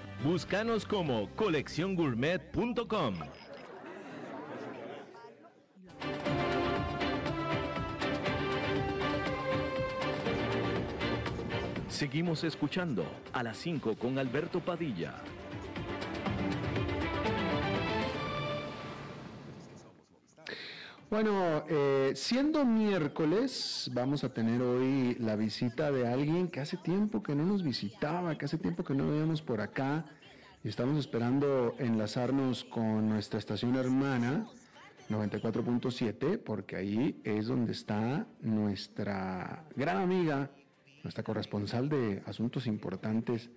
[0.23, 3.15] Búscanos como colecciongourmet.com.
[11.89, 13.03] Seguimos escuchando
[13.33, 15.15] a las 5 con Alberto Padilla.
[21.11, 27.21] Bueno, eh, siendo miércoles, vamos a tener hoy la visita de alguien que hace tiempo
[27.21, 30.05] que no nos visitaba, que hace tiempo que no veíamos por acá.
[30.63, 34.47] Y estamos esperando enlazarnos con nuestra estación hermana,
[35.09, 40.49] 94.7, porque ahí es donde está nuestra gran amiga,
[41.03, 43.49] nuestra corresponsal de asuntos importantes,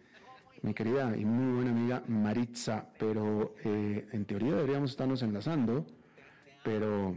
[0.62, 2.88] mi querida y muy buena amiga Maritza.
[2.98, 5.86] Pero eh, en teoría deberíamos estarnos enlazando,
[6.64, 7.14] pero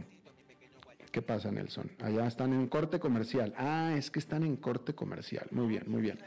[1.10, 1.90] ¿Qué pasa, Nelson?
[2.02, 3.54] Allá están en corte comercial.
[3.56, 5.46] Ah, es que están en corte comercial.
[5.50, 6.18] Muy bien, muy bien.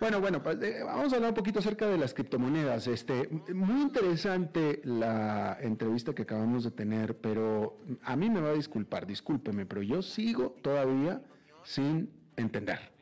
[0.00, 2.86] Bueno, bueno, pues, eh, vamos a hablar un poquito acerca de las criptomonedas.
[2.86, 8.54] Este, muy interesante la entrevista que acabamos de tener, pero a mí me va a
[8.54, 11.22] disculpar, discúlpeme, pero yo sigo todavía
[11.62, 12.92] sin entender.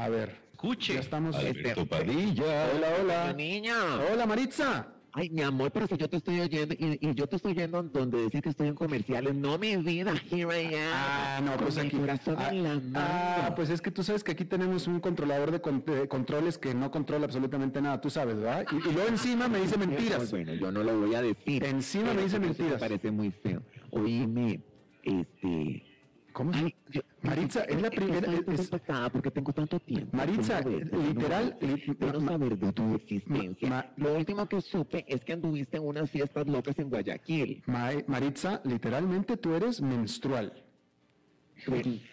[0.00, 0.40] A ver.
[0.52, 0.94] Escuche.
[0.94, 1.36] Ya estamos.
[1.36, 2.68] Alberto Padilla.
[2.74, 3.32] Hola, hola.
[3.32, 3.74] Niña.
[4.12, 4.88] Hola, Maritza.
[5.12, 7.82] Ay, mi amor, pero si yo te estoy oyendo y, y yo te estoy oyendo
[7.82, 10.80] donde decís que estoy en comerciales, no mi vida, here I am.
[10.94, 11.96] Ah, no, pues aquí.
[11.96, 12.92] Corazón ah, en la mano.
[12.94, 16.58] ah, pues es que tú sabes que aquí tenemos un controlador de, con- de controles
[16.58, 18.64] que no controla absolutamente nada, tú sabes, ¿verdad?
[18.70, 20.30] Y, y luego encima me dice mentiras.
[20.30, 21.64] Bueno, yo no lo voy a decir.
[21.64, 22.74] Encima me dice mentiras.
[22.74, 23.62] Me parece muy feo.
[23.90, 24.60] Oíme,
[25.02, 25.82] este.
[26.32, 26.74] ¿Cómo Ay,
[27.22, 28.32] Maritza, es la primera.
[28.32, 28.70] Es-
[29.12, 30.16] porque tengo tanto tiempo.
[30.16, 31.56] Maritza, literal,
[32.20, 33.92] ma- saber de tu existencia.
[33.96, 37.62] Lo último que supe es que anduviste en unas fiestas locas en Guayaquil.
[37.66, 40.64] Ma- Maritza, literalmente tú eres menstrual.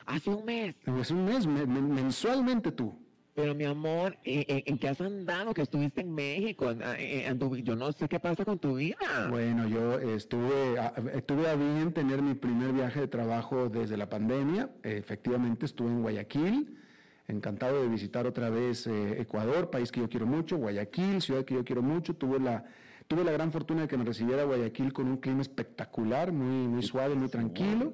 [0.06, 0.76] Hace un mes.
[1.00, 2.98] Es un mes, me- me- mensualmente tú.
[3.38, 5.54] Pero mi amor, ¿en, en- en qué has andado?
[5.54, 6.72] Que estuviste en México.
[6.72, 8.98] en- anduvi- yo no sé qué pasa con tu vida.
[9.30, 14.10] Bueno, yo estuve, a- estuve a bien tener mi primer viaje de trabajo desde la
[14.10, 14.72] pandemia.
[14.82, 16.80] Efectivamente, estuve en Guayaquil.
[17.28, 20.58] Encantado de visitar otra vez eh, Ecuador, país que yo quiero mucho.
[20.58, 22.16] Guayaquil, ciudad que yo quiero mucho.
[22.16, 22.66] Tuve la,
[23.08, 26.82] tuve la gran fortuna de que me recibiera Guayaquil con un clima espectacular, muy, muy
[26.82, 27.94] suave, muy tranquilo.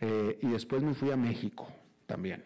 [0.00, 1.66] Eh, y después me fui a México
[2.06, 2.44] también.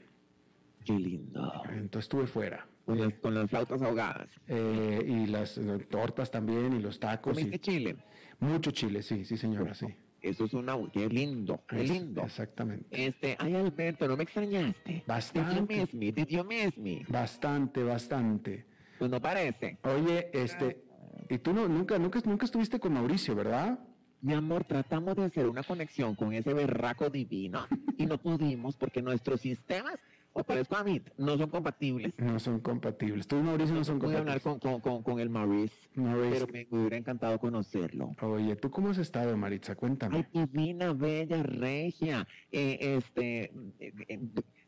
[0.84, 1.52] Qué lindo.
[1.70, 2.66] Entonces estuve fuera.
[2.84, 4.28] Con las, con las flautas ahogadas.
[4.46, 5.58] Eh, y las
[5.88, 7.34] tortas también, y los tacos.
[7.34, 7.96] ¿Comiste chile?
[8.40, 9.86] mucho chile, sí, sí, señora, sí.
[10.20, 10.76] Eso es una...
[10.92, 12.22] Qué lindo, qué Es- lindo.
[12.22, 12.86] Exactamente.
[12.90, 15.02] Este, ay Alberto, ¿no me extrañaste?
[15.06, 15.74] Bastante.
[15.74, 16.12] Did you miss me?
[16.12, 17.04] Did you miss me?
[17.08, 18.66] Bastante, bastante.
[18.98, 19.78] Pues no parece.
[19.84, 20.82] Oye, este,
[21.30, 23.78] y tú no, nunca, nunca, nunca estuviste con Mauricio, ¿verdad?
[24.20, 27.66] Mi amor, tratamos de hacer una conexión con ese berraco divino
[27.98, 29.96] y no pudimos porque nuestros sistemas
[30.36, 32.12] o parezco a David, no son compatibles.
[32.18, 33.26] No son compatibles.
[33.26, 34.72] Tú y Mauricio no son Voy a hablar compatibles.
[34.72, 36.46] con, con, con, con el Maurice, Maurice.
[36.46, 38.10] pero me hubiera encantado conocerlo.
[38.20, 39.74] Oye, ¿tú cómo has estado, Maritza?
[39.74, 40.26] Cuéntame.
[40.34, 43.44] Ay, divina, bella, regia, eh, este,
[43.78, 44.18] eh, eh,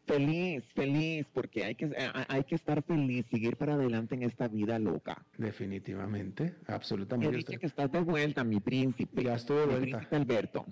[0.06, 1.90] feliz, feliz, porque hay que,
[2.28, 5.24] hay que estar feliz, seguir para adelante en esta vida loca.
[5.36, 7.36] Definitivamente, absolutamente.
[7.36, 9.24] dicha estoy- que estás de vuelta, mi príncipe.
[9.24, 9.96] Ya estoy de mi vuelta.
[9.98, 10.64] príncipe Alberto.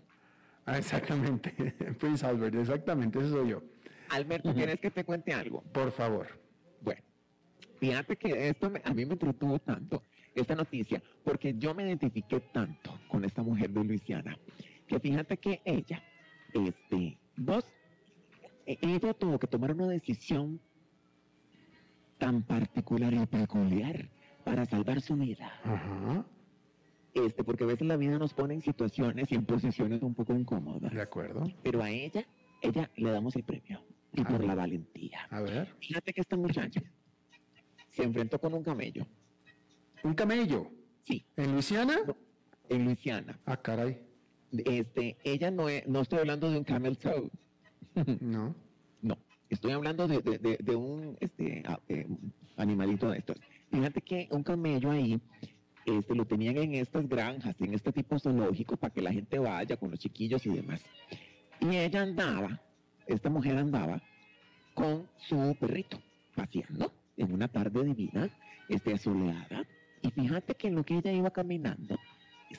[0.66, 1.52] Ah, exactamente.
[2.00, 3.62] Prince Albert, exactamente, ese soy yo.
[4.10, 5.62] Alberto, ¿quieres que te cuente algo?
[5.72, 6.26] Por favor.
[6.80, 7.02] Bueno,
[7.80, 10.02] fíjate que esto me- a mí me entretuvo tanto,
[10.34, 14.38] esta noticia, porque yo me identifiqué tanto con esta mujer de Luisiana,
[14.86, 16.02] que fíjate que ella,
[16.52, 17.64] este, vos,
[18.66, 20.60] e- ella tuvo que tomar una decisión
[22.18, 24.08] tan particular y peculiar
[24.44, 25.52] para salvar su vida.
[25.64, 26.24] Ajá,
[27.14, 30.34] Este, porque a veces la vida nos pone en situaciones y en posiciones un poco
[30.34, 30.92] incómodas.
[30.92, 31.44] de acuerdo.
[31.62, 32.26] Pero a ella,
[32.60, 33.80] ella le damos el premio.
[34.14, 35.26] Y por la valentía.
[35.30, 35.74] A ver.
[35.80, 36.80] Fíjate que esta muchacha
[37.90, 39.06] se enfrentó con un camello.
[40.02, 40.70] Un camello.
[41.04, 41.98] Sí, ¿En Luisiana?
[42.06, 42.16] No.
[42.68, 43.38] en Luisiana.
[43.44, 44.00] Ah, caray.
[44.52, 47.30] Este, ella no es, no estoy hablando de un camel toe.
[48.20, 48.54] No.
[49.02, 49.18] No,
[49.50, 52.06] estoy hablando de, de- de- de un este, eh,
[52.56, 53.36] animalito de estos.
[53.70, 55.20] Fíjate que un camello ahí
[55.84, 59.76] este, lo tenían en estas granjas, en este tipo zoológico, para que la gente vaya
[59.76, 60.80] con los chiquillos y demás.
[61.60, 62.60] Y ella andaba,
[63.06, 64.00] esta mujer andaba
[64.74, 66.00] con su perrito,
[66.34, 68.28] paseando en una tarde divina,
[68.68, 69.64] este, soleada.
[70.02, 71.96] Y fíjate que en lo que ella iba caminando,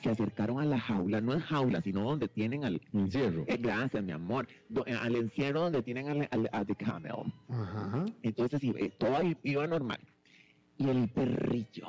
[0.02, 3.44] se acercaron a la jaula, no es jaula, sino donde tienen al, Encierro.
[3.46, 4.46] eh, gracias, mi amor.
[4.68, 7.32] Do- eh, al encierro donde tienen al, al, a the camel.
[7.48, 8.04] Ajá.
[8.22, 10.00] Entonces eh, todo iba normal.
[10.78, 11.86] Y el perrillo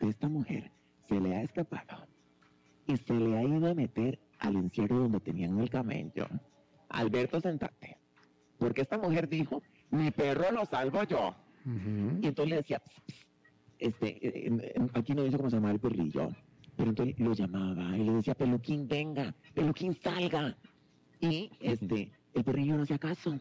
[0.00, 0.70] de esta mujer
[1.08, 2.06] se le ha escapado
[2.86, 6.28] y se le ha ido a meter al encierro donde tenían el camello.
[6.90, 7.96] Alberto, sentate.
[8.58, 11.34] Porque esta mujer dijo, mi perro lo salvo yo.
[12.22, 12.82] Y entonces le decía,
[13.78, 16.28] este, eh, aquí no dice cómo se llamaba el perrillo,
[16.76, 20.56] pero entonces lo llamaba y le decía, Peluquín, venga, Peluquín, salga.
[21.20, 23.38] Y este, el perrillo no hacía caso.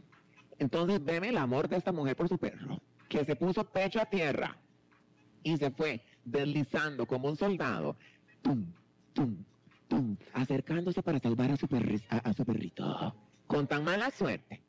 [0.57, 4.05] Entonces veme el amor de esta mujer por su perro, que se puso pecho a
[4.05, 4.57] tierra
[5.43, 7.95] y se fue deslizando como un soldado,
[8.41, 8.65] tum,
[9.13, 9.37] tum,
[9.87, 11.67] tum, acercándose para salvar a su,
[12.09, 13.15] a- a su perrito.
[13.49, 14.61] Con tan mala suerte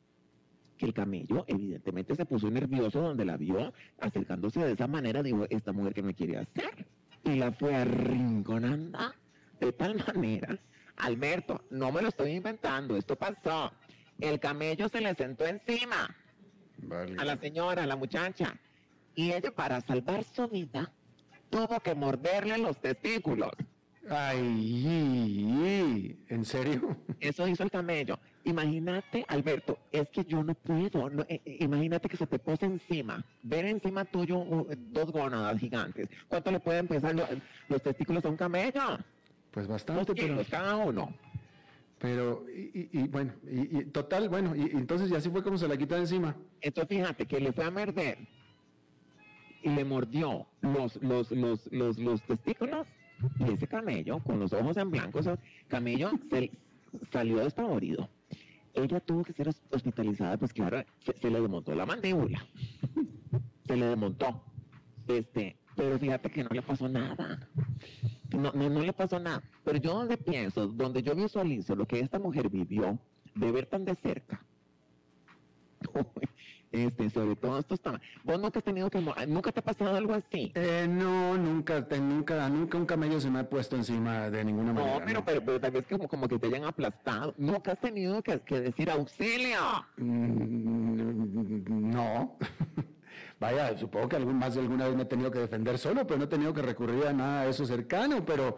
[0.75, 5.45] que el camello evidentemente se puso nervioso donde la vio acercándose de esa manera, dijo,
[5.51, 6.87] esta mujer que me quiere hacer.
[7.23, 8.97] Y la fue arrinconando
[9.59, 10.57] de tal manera.
[10.97, 13.71] Alberto, no me lo estoy inventando, esto pasó.
[14.19, 16.15] El camello se le sentó encima
[16.79, 17.15] Vale.
[17.19, 18.59] a la señora, a la muchacha.
[19.13, 20.91] Y ella, para salvar su vida,
[21.51, 23.51] tuvo que morderle los testículos.
[24.09, 26.97] Ay, ¿en serio?
[27.19, 28.19] Eso hizo el camello.
[28.45, 31.09] Imagínate, Alberto, es que yo no puedo.
[31.09, 33.23] no, eh, eh, imagínate que se te pose encima.
[33.43, 36.07] Ver encima tuyo uh, dos gónadas gigantes.
[36.27, 37.27] ¿Cuánto le pueden pesar lo-
[37.69, 38.97] los testículos a un camello?
[39.51, 41.13] Pues bastante, pero, cada uno.
[41.99, 45.43] pero, y, y- y bueno, y, y total, bueno, y, y entonces ya así fue
[45.43, 46.35] como se la quitó de encima.
[46.61, 48.17] Entonces fíjate que le fue a morder
[49.61, 52.87] y le mordió los, los, los, los, los testículos
[53.39, 56.51] y ese camello, con los ojos en blanco, ese camello se
[57.11, 58.09] salió despavorido.
[58.73, 62.45] Ella tuvo que ser hos- hospitalizada, pues claro, se, se le desmontó la mandíbula.
[63.67, 64.43] se le desmontó.
[65.07, 67.49] Este, pero fíjate que no le pasó nada.
[68.33, 69.43] No, no, no le pasó nada.
[69.63, 72.97] Pero yo donde pienso, donde yo visualizo lo que esta mujer vivió,
[73.35, 74.45] de ver tan de cerca,
[76.71, 78.01] este, sobre todo estos temas.
[78.23, 80.51] Vos nunca has tenido que, mo- nunca te ha pasado algo así.
[80.55, 84.73] Eh, no, nunca, te- nunca, nunca un camello se me ha puesto encima de ninguna
[84.73, 84.99] manera.
[84.99, 85.25] No, pero, no.
[85.25, 87.33] pero, pero tal vez como, como que te hayan aplastado.
[87.37, 89.59] Nunca has tenido que, que decir auxilio.
[89.97, 92.37] Mm, No.
[93.39, 96.19] Vaya, supongo que algún, más de alguna vez me he tenido que defender solo, pero
[96.19, 98.57] no he tenido que recurrir a nada de eso cercano, pero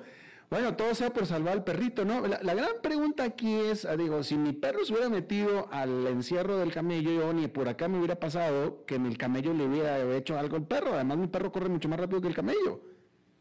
[0.50, 2.28] bueno, todo sea por salvar al perrito, ¿no?
[2.28, 6.08] La, la gran pregunta aquí es, ah, digo, si mi perro se hubiera metido al
[6.08, 10.16] encierro del camello, yo ni por acá me hubiera pasado que el camello le hubiera
[10.16, 12.82] hecho algo al perro, además mi perro corre mucho más rápido que el camello.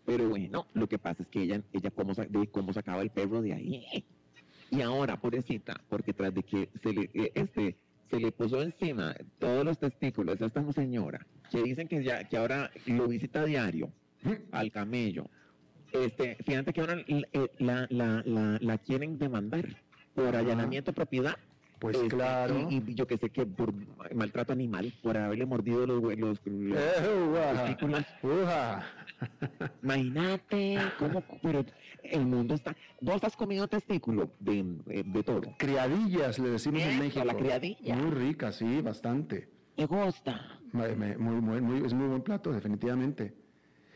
[0.04, 3.40] Pero bueno, lo que pasa es que ella, ella cómo, de cómo sacaba el perro
[3.40, 4.04] de ahí.
[4.70, 7.76] Y ahora, pobrecita, porque tras de que se le, eh, este,
[8.10, 12.36] se le puso encima todos los testículos a esta señora, que dicen que, ya, que
[12.36, 13.92] ahora lo visita diario
[14.50, 15.28] al camello.
[15.92, 17.22] Este, fíjate que ahora eh,
[17.58, 19.66] la, la, la, la quieren demandar
[20.14, 21.36] por allanamiento de propiedad.
[21.78, 22.68] Pues Este, claro.
[22.70, 23.74] Y, y yo que sé que por
[24.14, 27.76] maltrato animal, por haberle mordido los, hue- los, los Eh.
[29.82, 31.64] Imagínate cómo, pero
[32.04, 32.74] el mundo está.
[33.00, 35.54] ¿Vos has comido testículo de, eh, de toro?
[35.58, 37.24] Criadillas, le decimos en México.
[37.24, 37.96] la criadilla.
[37.96, 39.48] Muy rica, sí, bastante.
[39.76, 40.60] Me gusta.
[40.72, 43.34] Muy, muy, muy- es muy buen plato, definitivamente.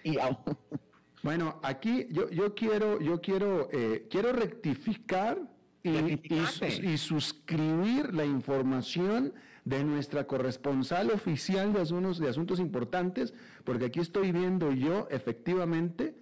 [0.03, 0.17] Y
[1.27, 5.37] Bueno, aquí yo, yo quiero, yo quiero, eh, quiero rectificar
[5.83, 6.47] y, y
[6.85, 13.99] y suscribir la información de nuestra corresponsal oficial de asuntos, de asuntos importantes, porque aquí
[13.99, 16.15] estoy viendo yo efectivamente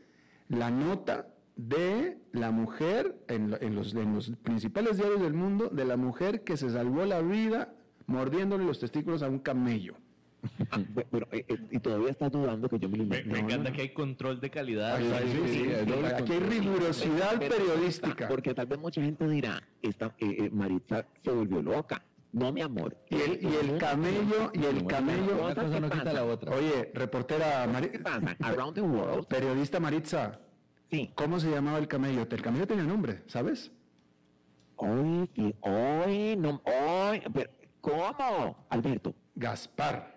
[0.48, 5.84] la nota de la mujer en, en los, en los principales diarios del mundo, de
[5.84, 7.74] la mujer que se salvó la vida
[8.06, 9.96] mordiéndole los testículos a un camello.
[11.10, 13.70] Pero, eh, eh, y todavía estás dudando que yo me lo Me, me No, encanta
[13.70, 13.76] no.
[13.76, 14.96] que hay control de calidad.
[14.96, 16.06] Ay, sí, sí, sí, sí, sí.
[16.14, 18.28] aquí hay rigurosidad Pero- periodística.
[18.28, 22.02] Porque tal vez mucha gente dirá, esta, eh, Maritza se volvió loca.
[22.32, 22.96] No, mi amor.
[23.10, 25.44] Y el, y el camello, y el camello.
[25.44, 26.52] Una cosa no quita la otra.
[26.56, 28.36] Oye, reportera, Mari- ¿Qué pasa?
[28.40, 29.26] Around the world.
[29.28, 30.40] periodista Maritza,
[30.90, 31.12] Sí.
[31.14, 32.26] ¿cómo se llamaba el camello?
[32.28, 33.70] El camello tenía nombre, ¿sabes?
[34.76, 35.30] Hoy,
[35.60, 37.22] hoy, no, hoy.
[37.32, 38.66] pero, ¿Cómo?
[38.70, 39.14] Alberto.
[39.36, 40.13] Gaspar.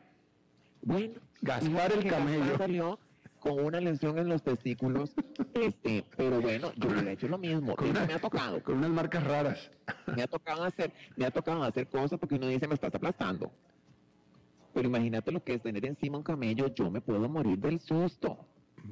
[0.88, 1.20] Bueno.
[1.42, 2.58] Gaspar el camello.
[2.58, 3.00] salió
[3.40, 5.14] con una lesión en los testículos.
[5.54, 7.76] Este, pero bueno, yo hubiera hecho lo mismo.
[7.76, 8.64] Con una- me ha tocado.
[8.64, 9.70] Con unas marcas raras.
[10.16, 13.52] Me ha tocado hacer, me ha tocado hacer cosas porque uno dice me estás aplastando.
[14.74, 18.38] Pero imagínate lo que es tener encima un camello, yo me puedo morir del susto.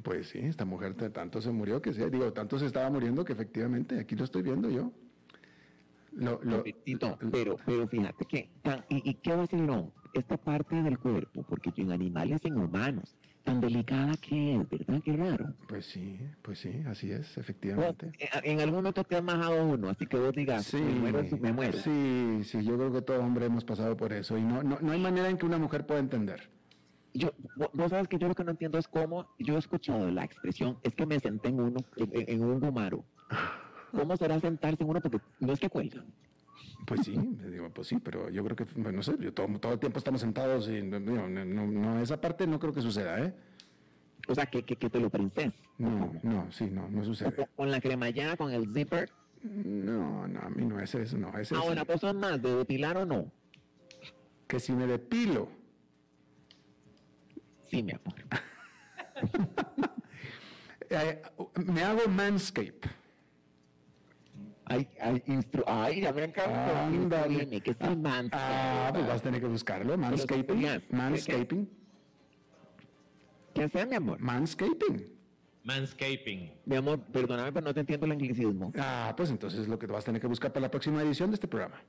[0.04, 3.34] Pues sí, esta mujer tanto se murió que se, digo, tanto se estaba muriendo que
[3.34, 4.92] efectivamente, aquí lo estoy viendo yo.
[6.12, 6.64] Lo, lo-
[7.32, 8.50] pero, pero fíjate que,
[8.90, 13.60] y, y qué vacilón, esta parte del cuerpo, porque en animales y en humanos, tan
[13.60, 15.02] delicada que es, ¿verdad?
[15.04, 15.54] Qué raro.
[15.68, 18.12] pues sí, pues sí, así es, Vos, efectivamente.
[18.20, 21.24] eh, en algún momento te has majado uno, así que vos digas, Sí, me muero,
[21.40, 21.78] me muero.
[21.78, 24.92] sí, sí, yo creo que todo hombre hemos pasado por eso y no, no, no
[24.92, 26.50] hay manera en que una mujer pueda entender.
[27.14, 30.10] Yo, vo- vos sabes que yo lo que no entiendo es cómo, yo he escuchado
[30.12, 33.06] la expresión, es que me senté en uno, en un gomaro.
[33.92, 35.00] ¿Cómo será sentarse en uno?
[35.02, 36.04] Porque no es que cuelga.
[36.86, 37.18] Pues sí,
[37.50, 40.22] digo, pues sí, pero yo creo que, no sé, yo todo, todo el tiempo estamos
[40.22, 43.34] sentados y no, no, no, no, esa parte no creo que suceda, ¿eh?
[44.28, 45.54] O sea, que, que, que te lo princes.
[45.78, 47.48] No, no, sí, no, no sucede.
[47.56, 49.10] con- la cremallera, con el zipper.
[49.44, 52.56] No, no, a mí no, es, no, ese Ah, es, bueno, pues son más, de
[52.56, 53.32] depilar o no.
[54.48, 55.50] que si me depilo,
[57.70, 58.16] Sí, mi amor.
[60.90, 61.22] eh,
[61.66, 62.82] me hago manscape.
[64.66, 66.86] Ay, ay, instru ay, ya me encanta.
[66.86, 67.62] Ándale.
[67.62, 68.30] Que es el man.
[68.32, 71.70] Ah, pues vas a tener que buscarlo, manscaping, manscaping,
[73.54, 74.20] ¿Qué hacer, mi amor?
[74.20, 75.08] manscaping.
[75.64, 76.52] Manscaping.
[76.66, 78.72] Mi amor, perdóname, pero no te entiendo el anglicismo.
[78.78, 81.30] Ah, pues entonces es lo que vas a tener que buscar para la próxima edición
[81.32, 81.82] de este programa,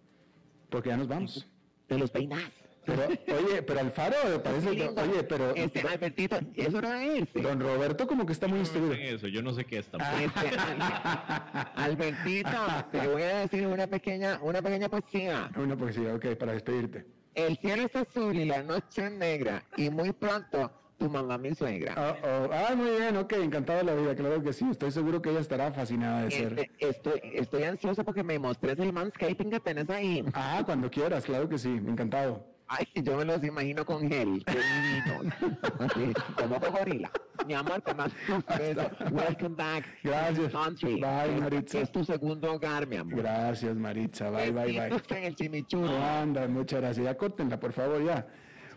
[0.71, 1.47] porque ya nos vamos.
[1.87, 2.43] Te los peinas.
[2.87, 3.03] Pero,
[3.39, 5.03] oye, pero Alfaro parece, lindo.
[5.03, 7.41] oye, pero Este, Albertito, es hora de irse.
[7.41, 8.95] don Roberto como que está muy instruido.
[8.95, 10.13] En eso, yo no sé qué es tampoco.
[10.19, 12.51] Este, Al- Albertito,
[12.93, 15.51] te voy a decir una pequeña, una pequeña poesía.
[15.57, 17.07] Una poesía, ok, para despedirte.
[17.35, 21.55] El cielo es azul y la noche es negra y muy pronto tu mamá mi
[21.55, 21.95] suegra.
[22.23, 22.51] Oh, oh.
[22.53, 24.65] Ah, muy bien, ok, encantado de la vida, claro que sí.
[24.71, 26.59] Estoy seguro que ella estará fascinada de ser.
[26.59, 30.25] Este, estoy, estoy ansioso porque me mostrés el manscaping que tenés ahí.
[30.33, 32.47] Ah, cuando quieras, claro que sí, encantado.
[32.69, 35.33] Ay, yo me los imagino con gel, qué divino.
[35.79, 37.11] Así, como gorila.
[37.47, 38.91] Mi amor, te mando un beso.
[39.13, 39.85] Welcome back.
[40.03, 40.53] Gracias.
[40.53, 40.95] Country.
[41.01, 41.79] Bye, Es- Maritza.
[41.81, 43.17] Es tu segundo hogar, mi amor.
[43.23, 44.31] Gracias, Maritza.
[44.31, 45.01] Bye, bye, bye.
[45.17, 45.97] En el chimichurro.
[45.97, 47.05] Anda, muchas gracias.
[47.05, 48.27] Ya córtenla, por favor, ya.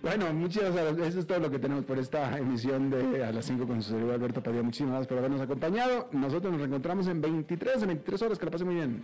[0.02, 1.08] Bueno, muchas gracias.
[1.10, 3.90] Eso es todo lo que tenemos por esta emisión de A las 5 con su
[3.92, 4.64] servidor Alberto Padilla.
[4.64, 6.08] Muchísimas gracias por habernos acompañado.
[6.12, 8.40] Nosotros nos reencontramos en 23, en 23 horas.
[8.40, 9.04] Que la pasen muy bien.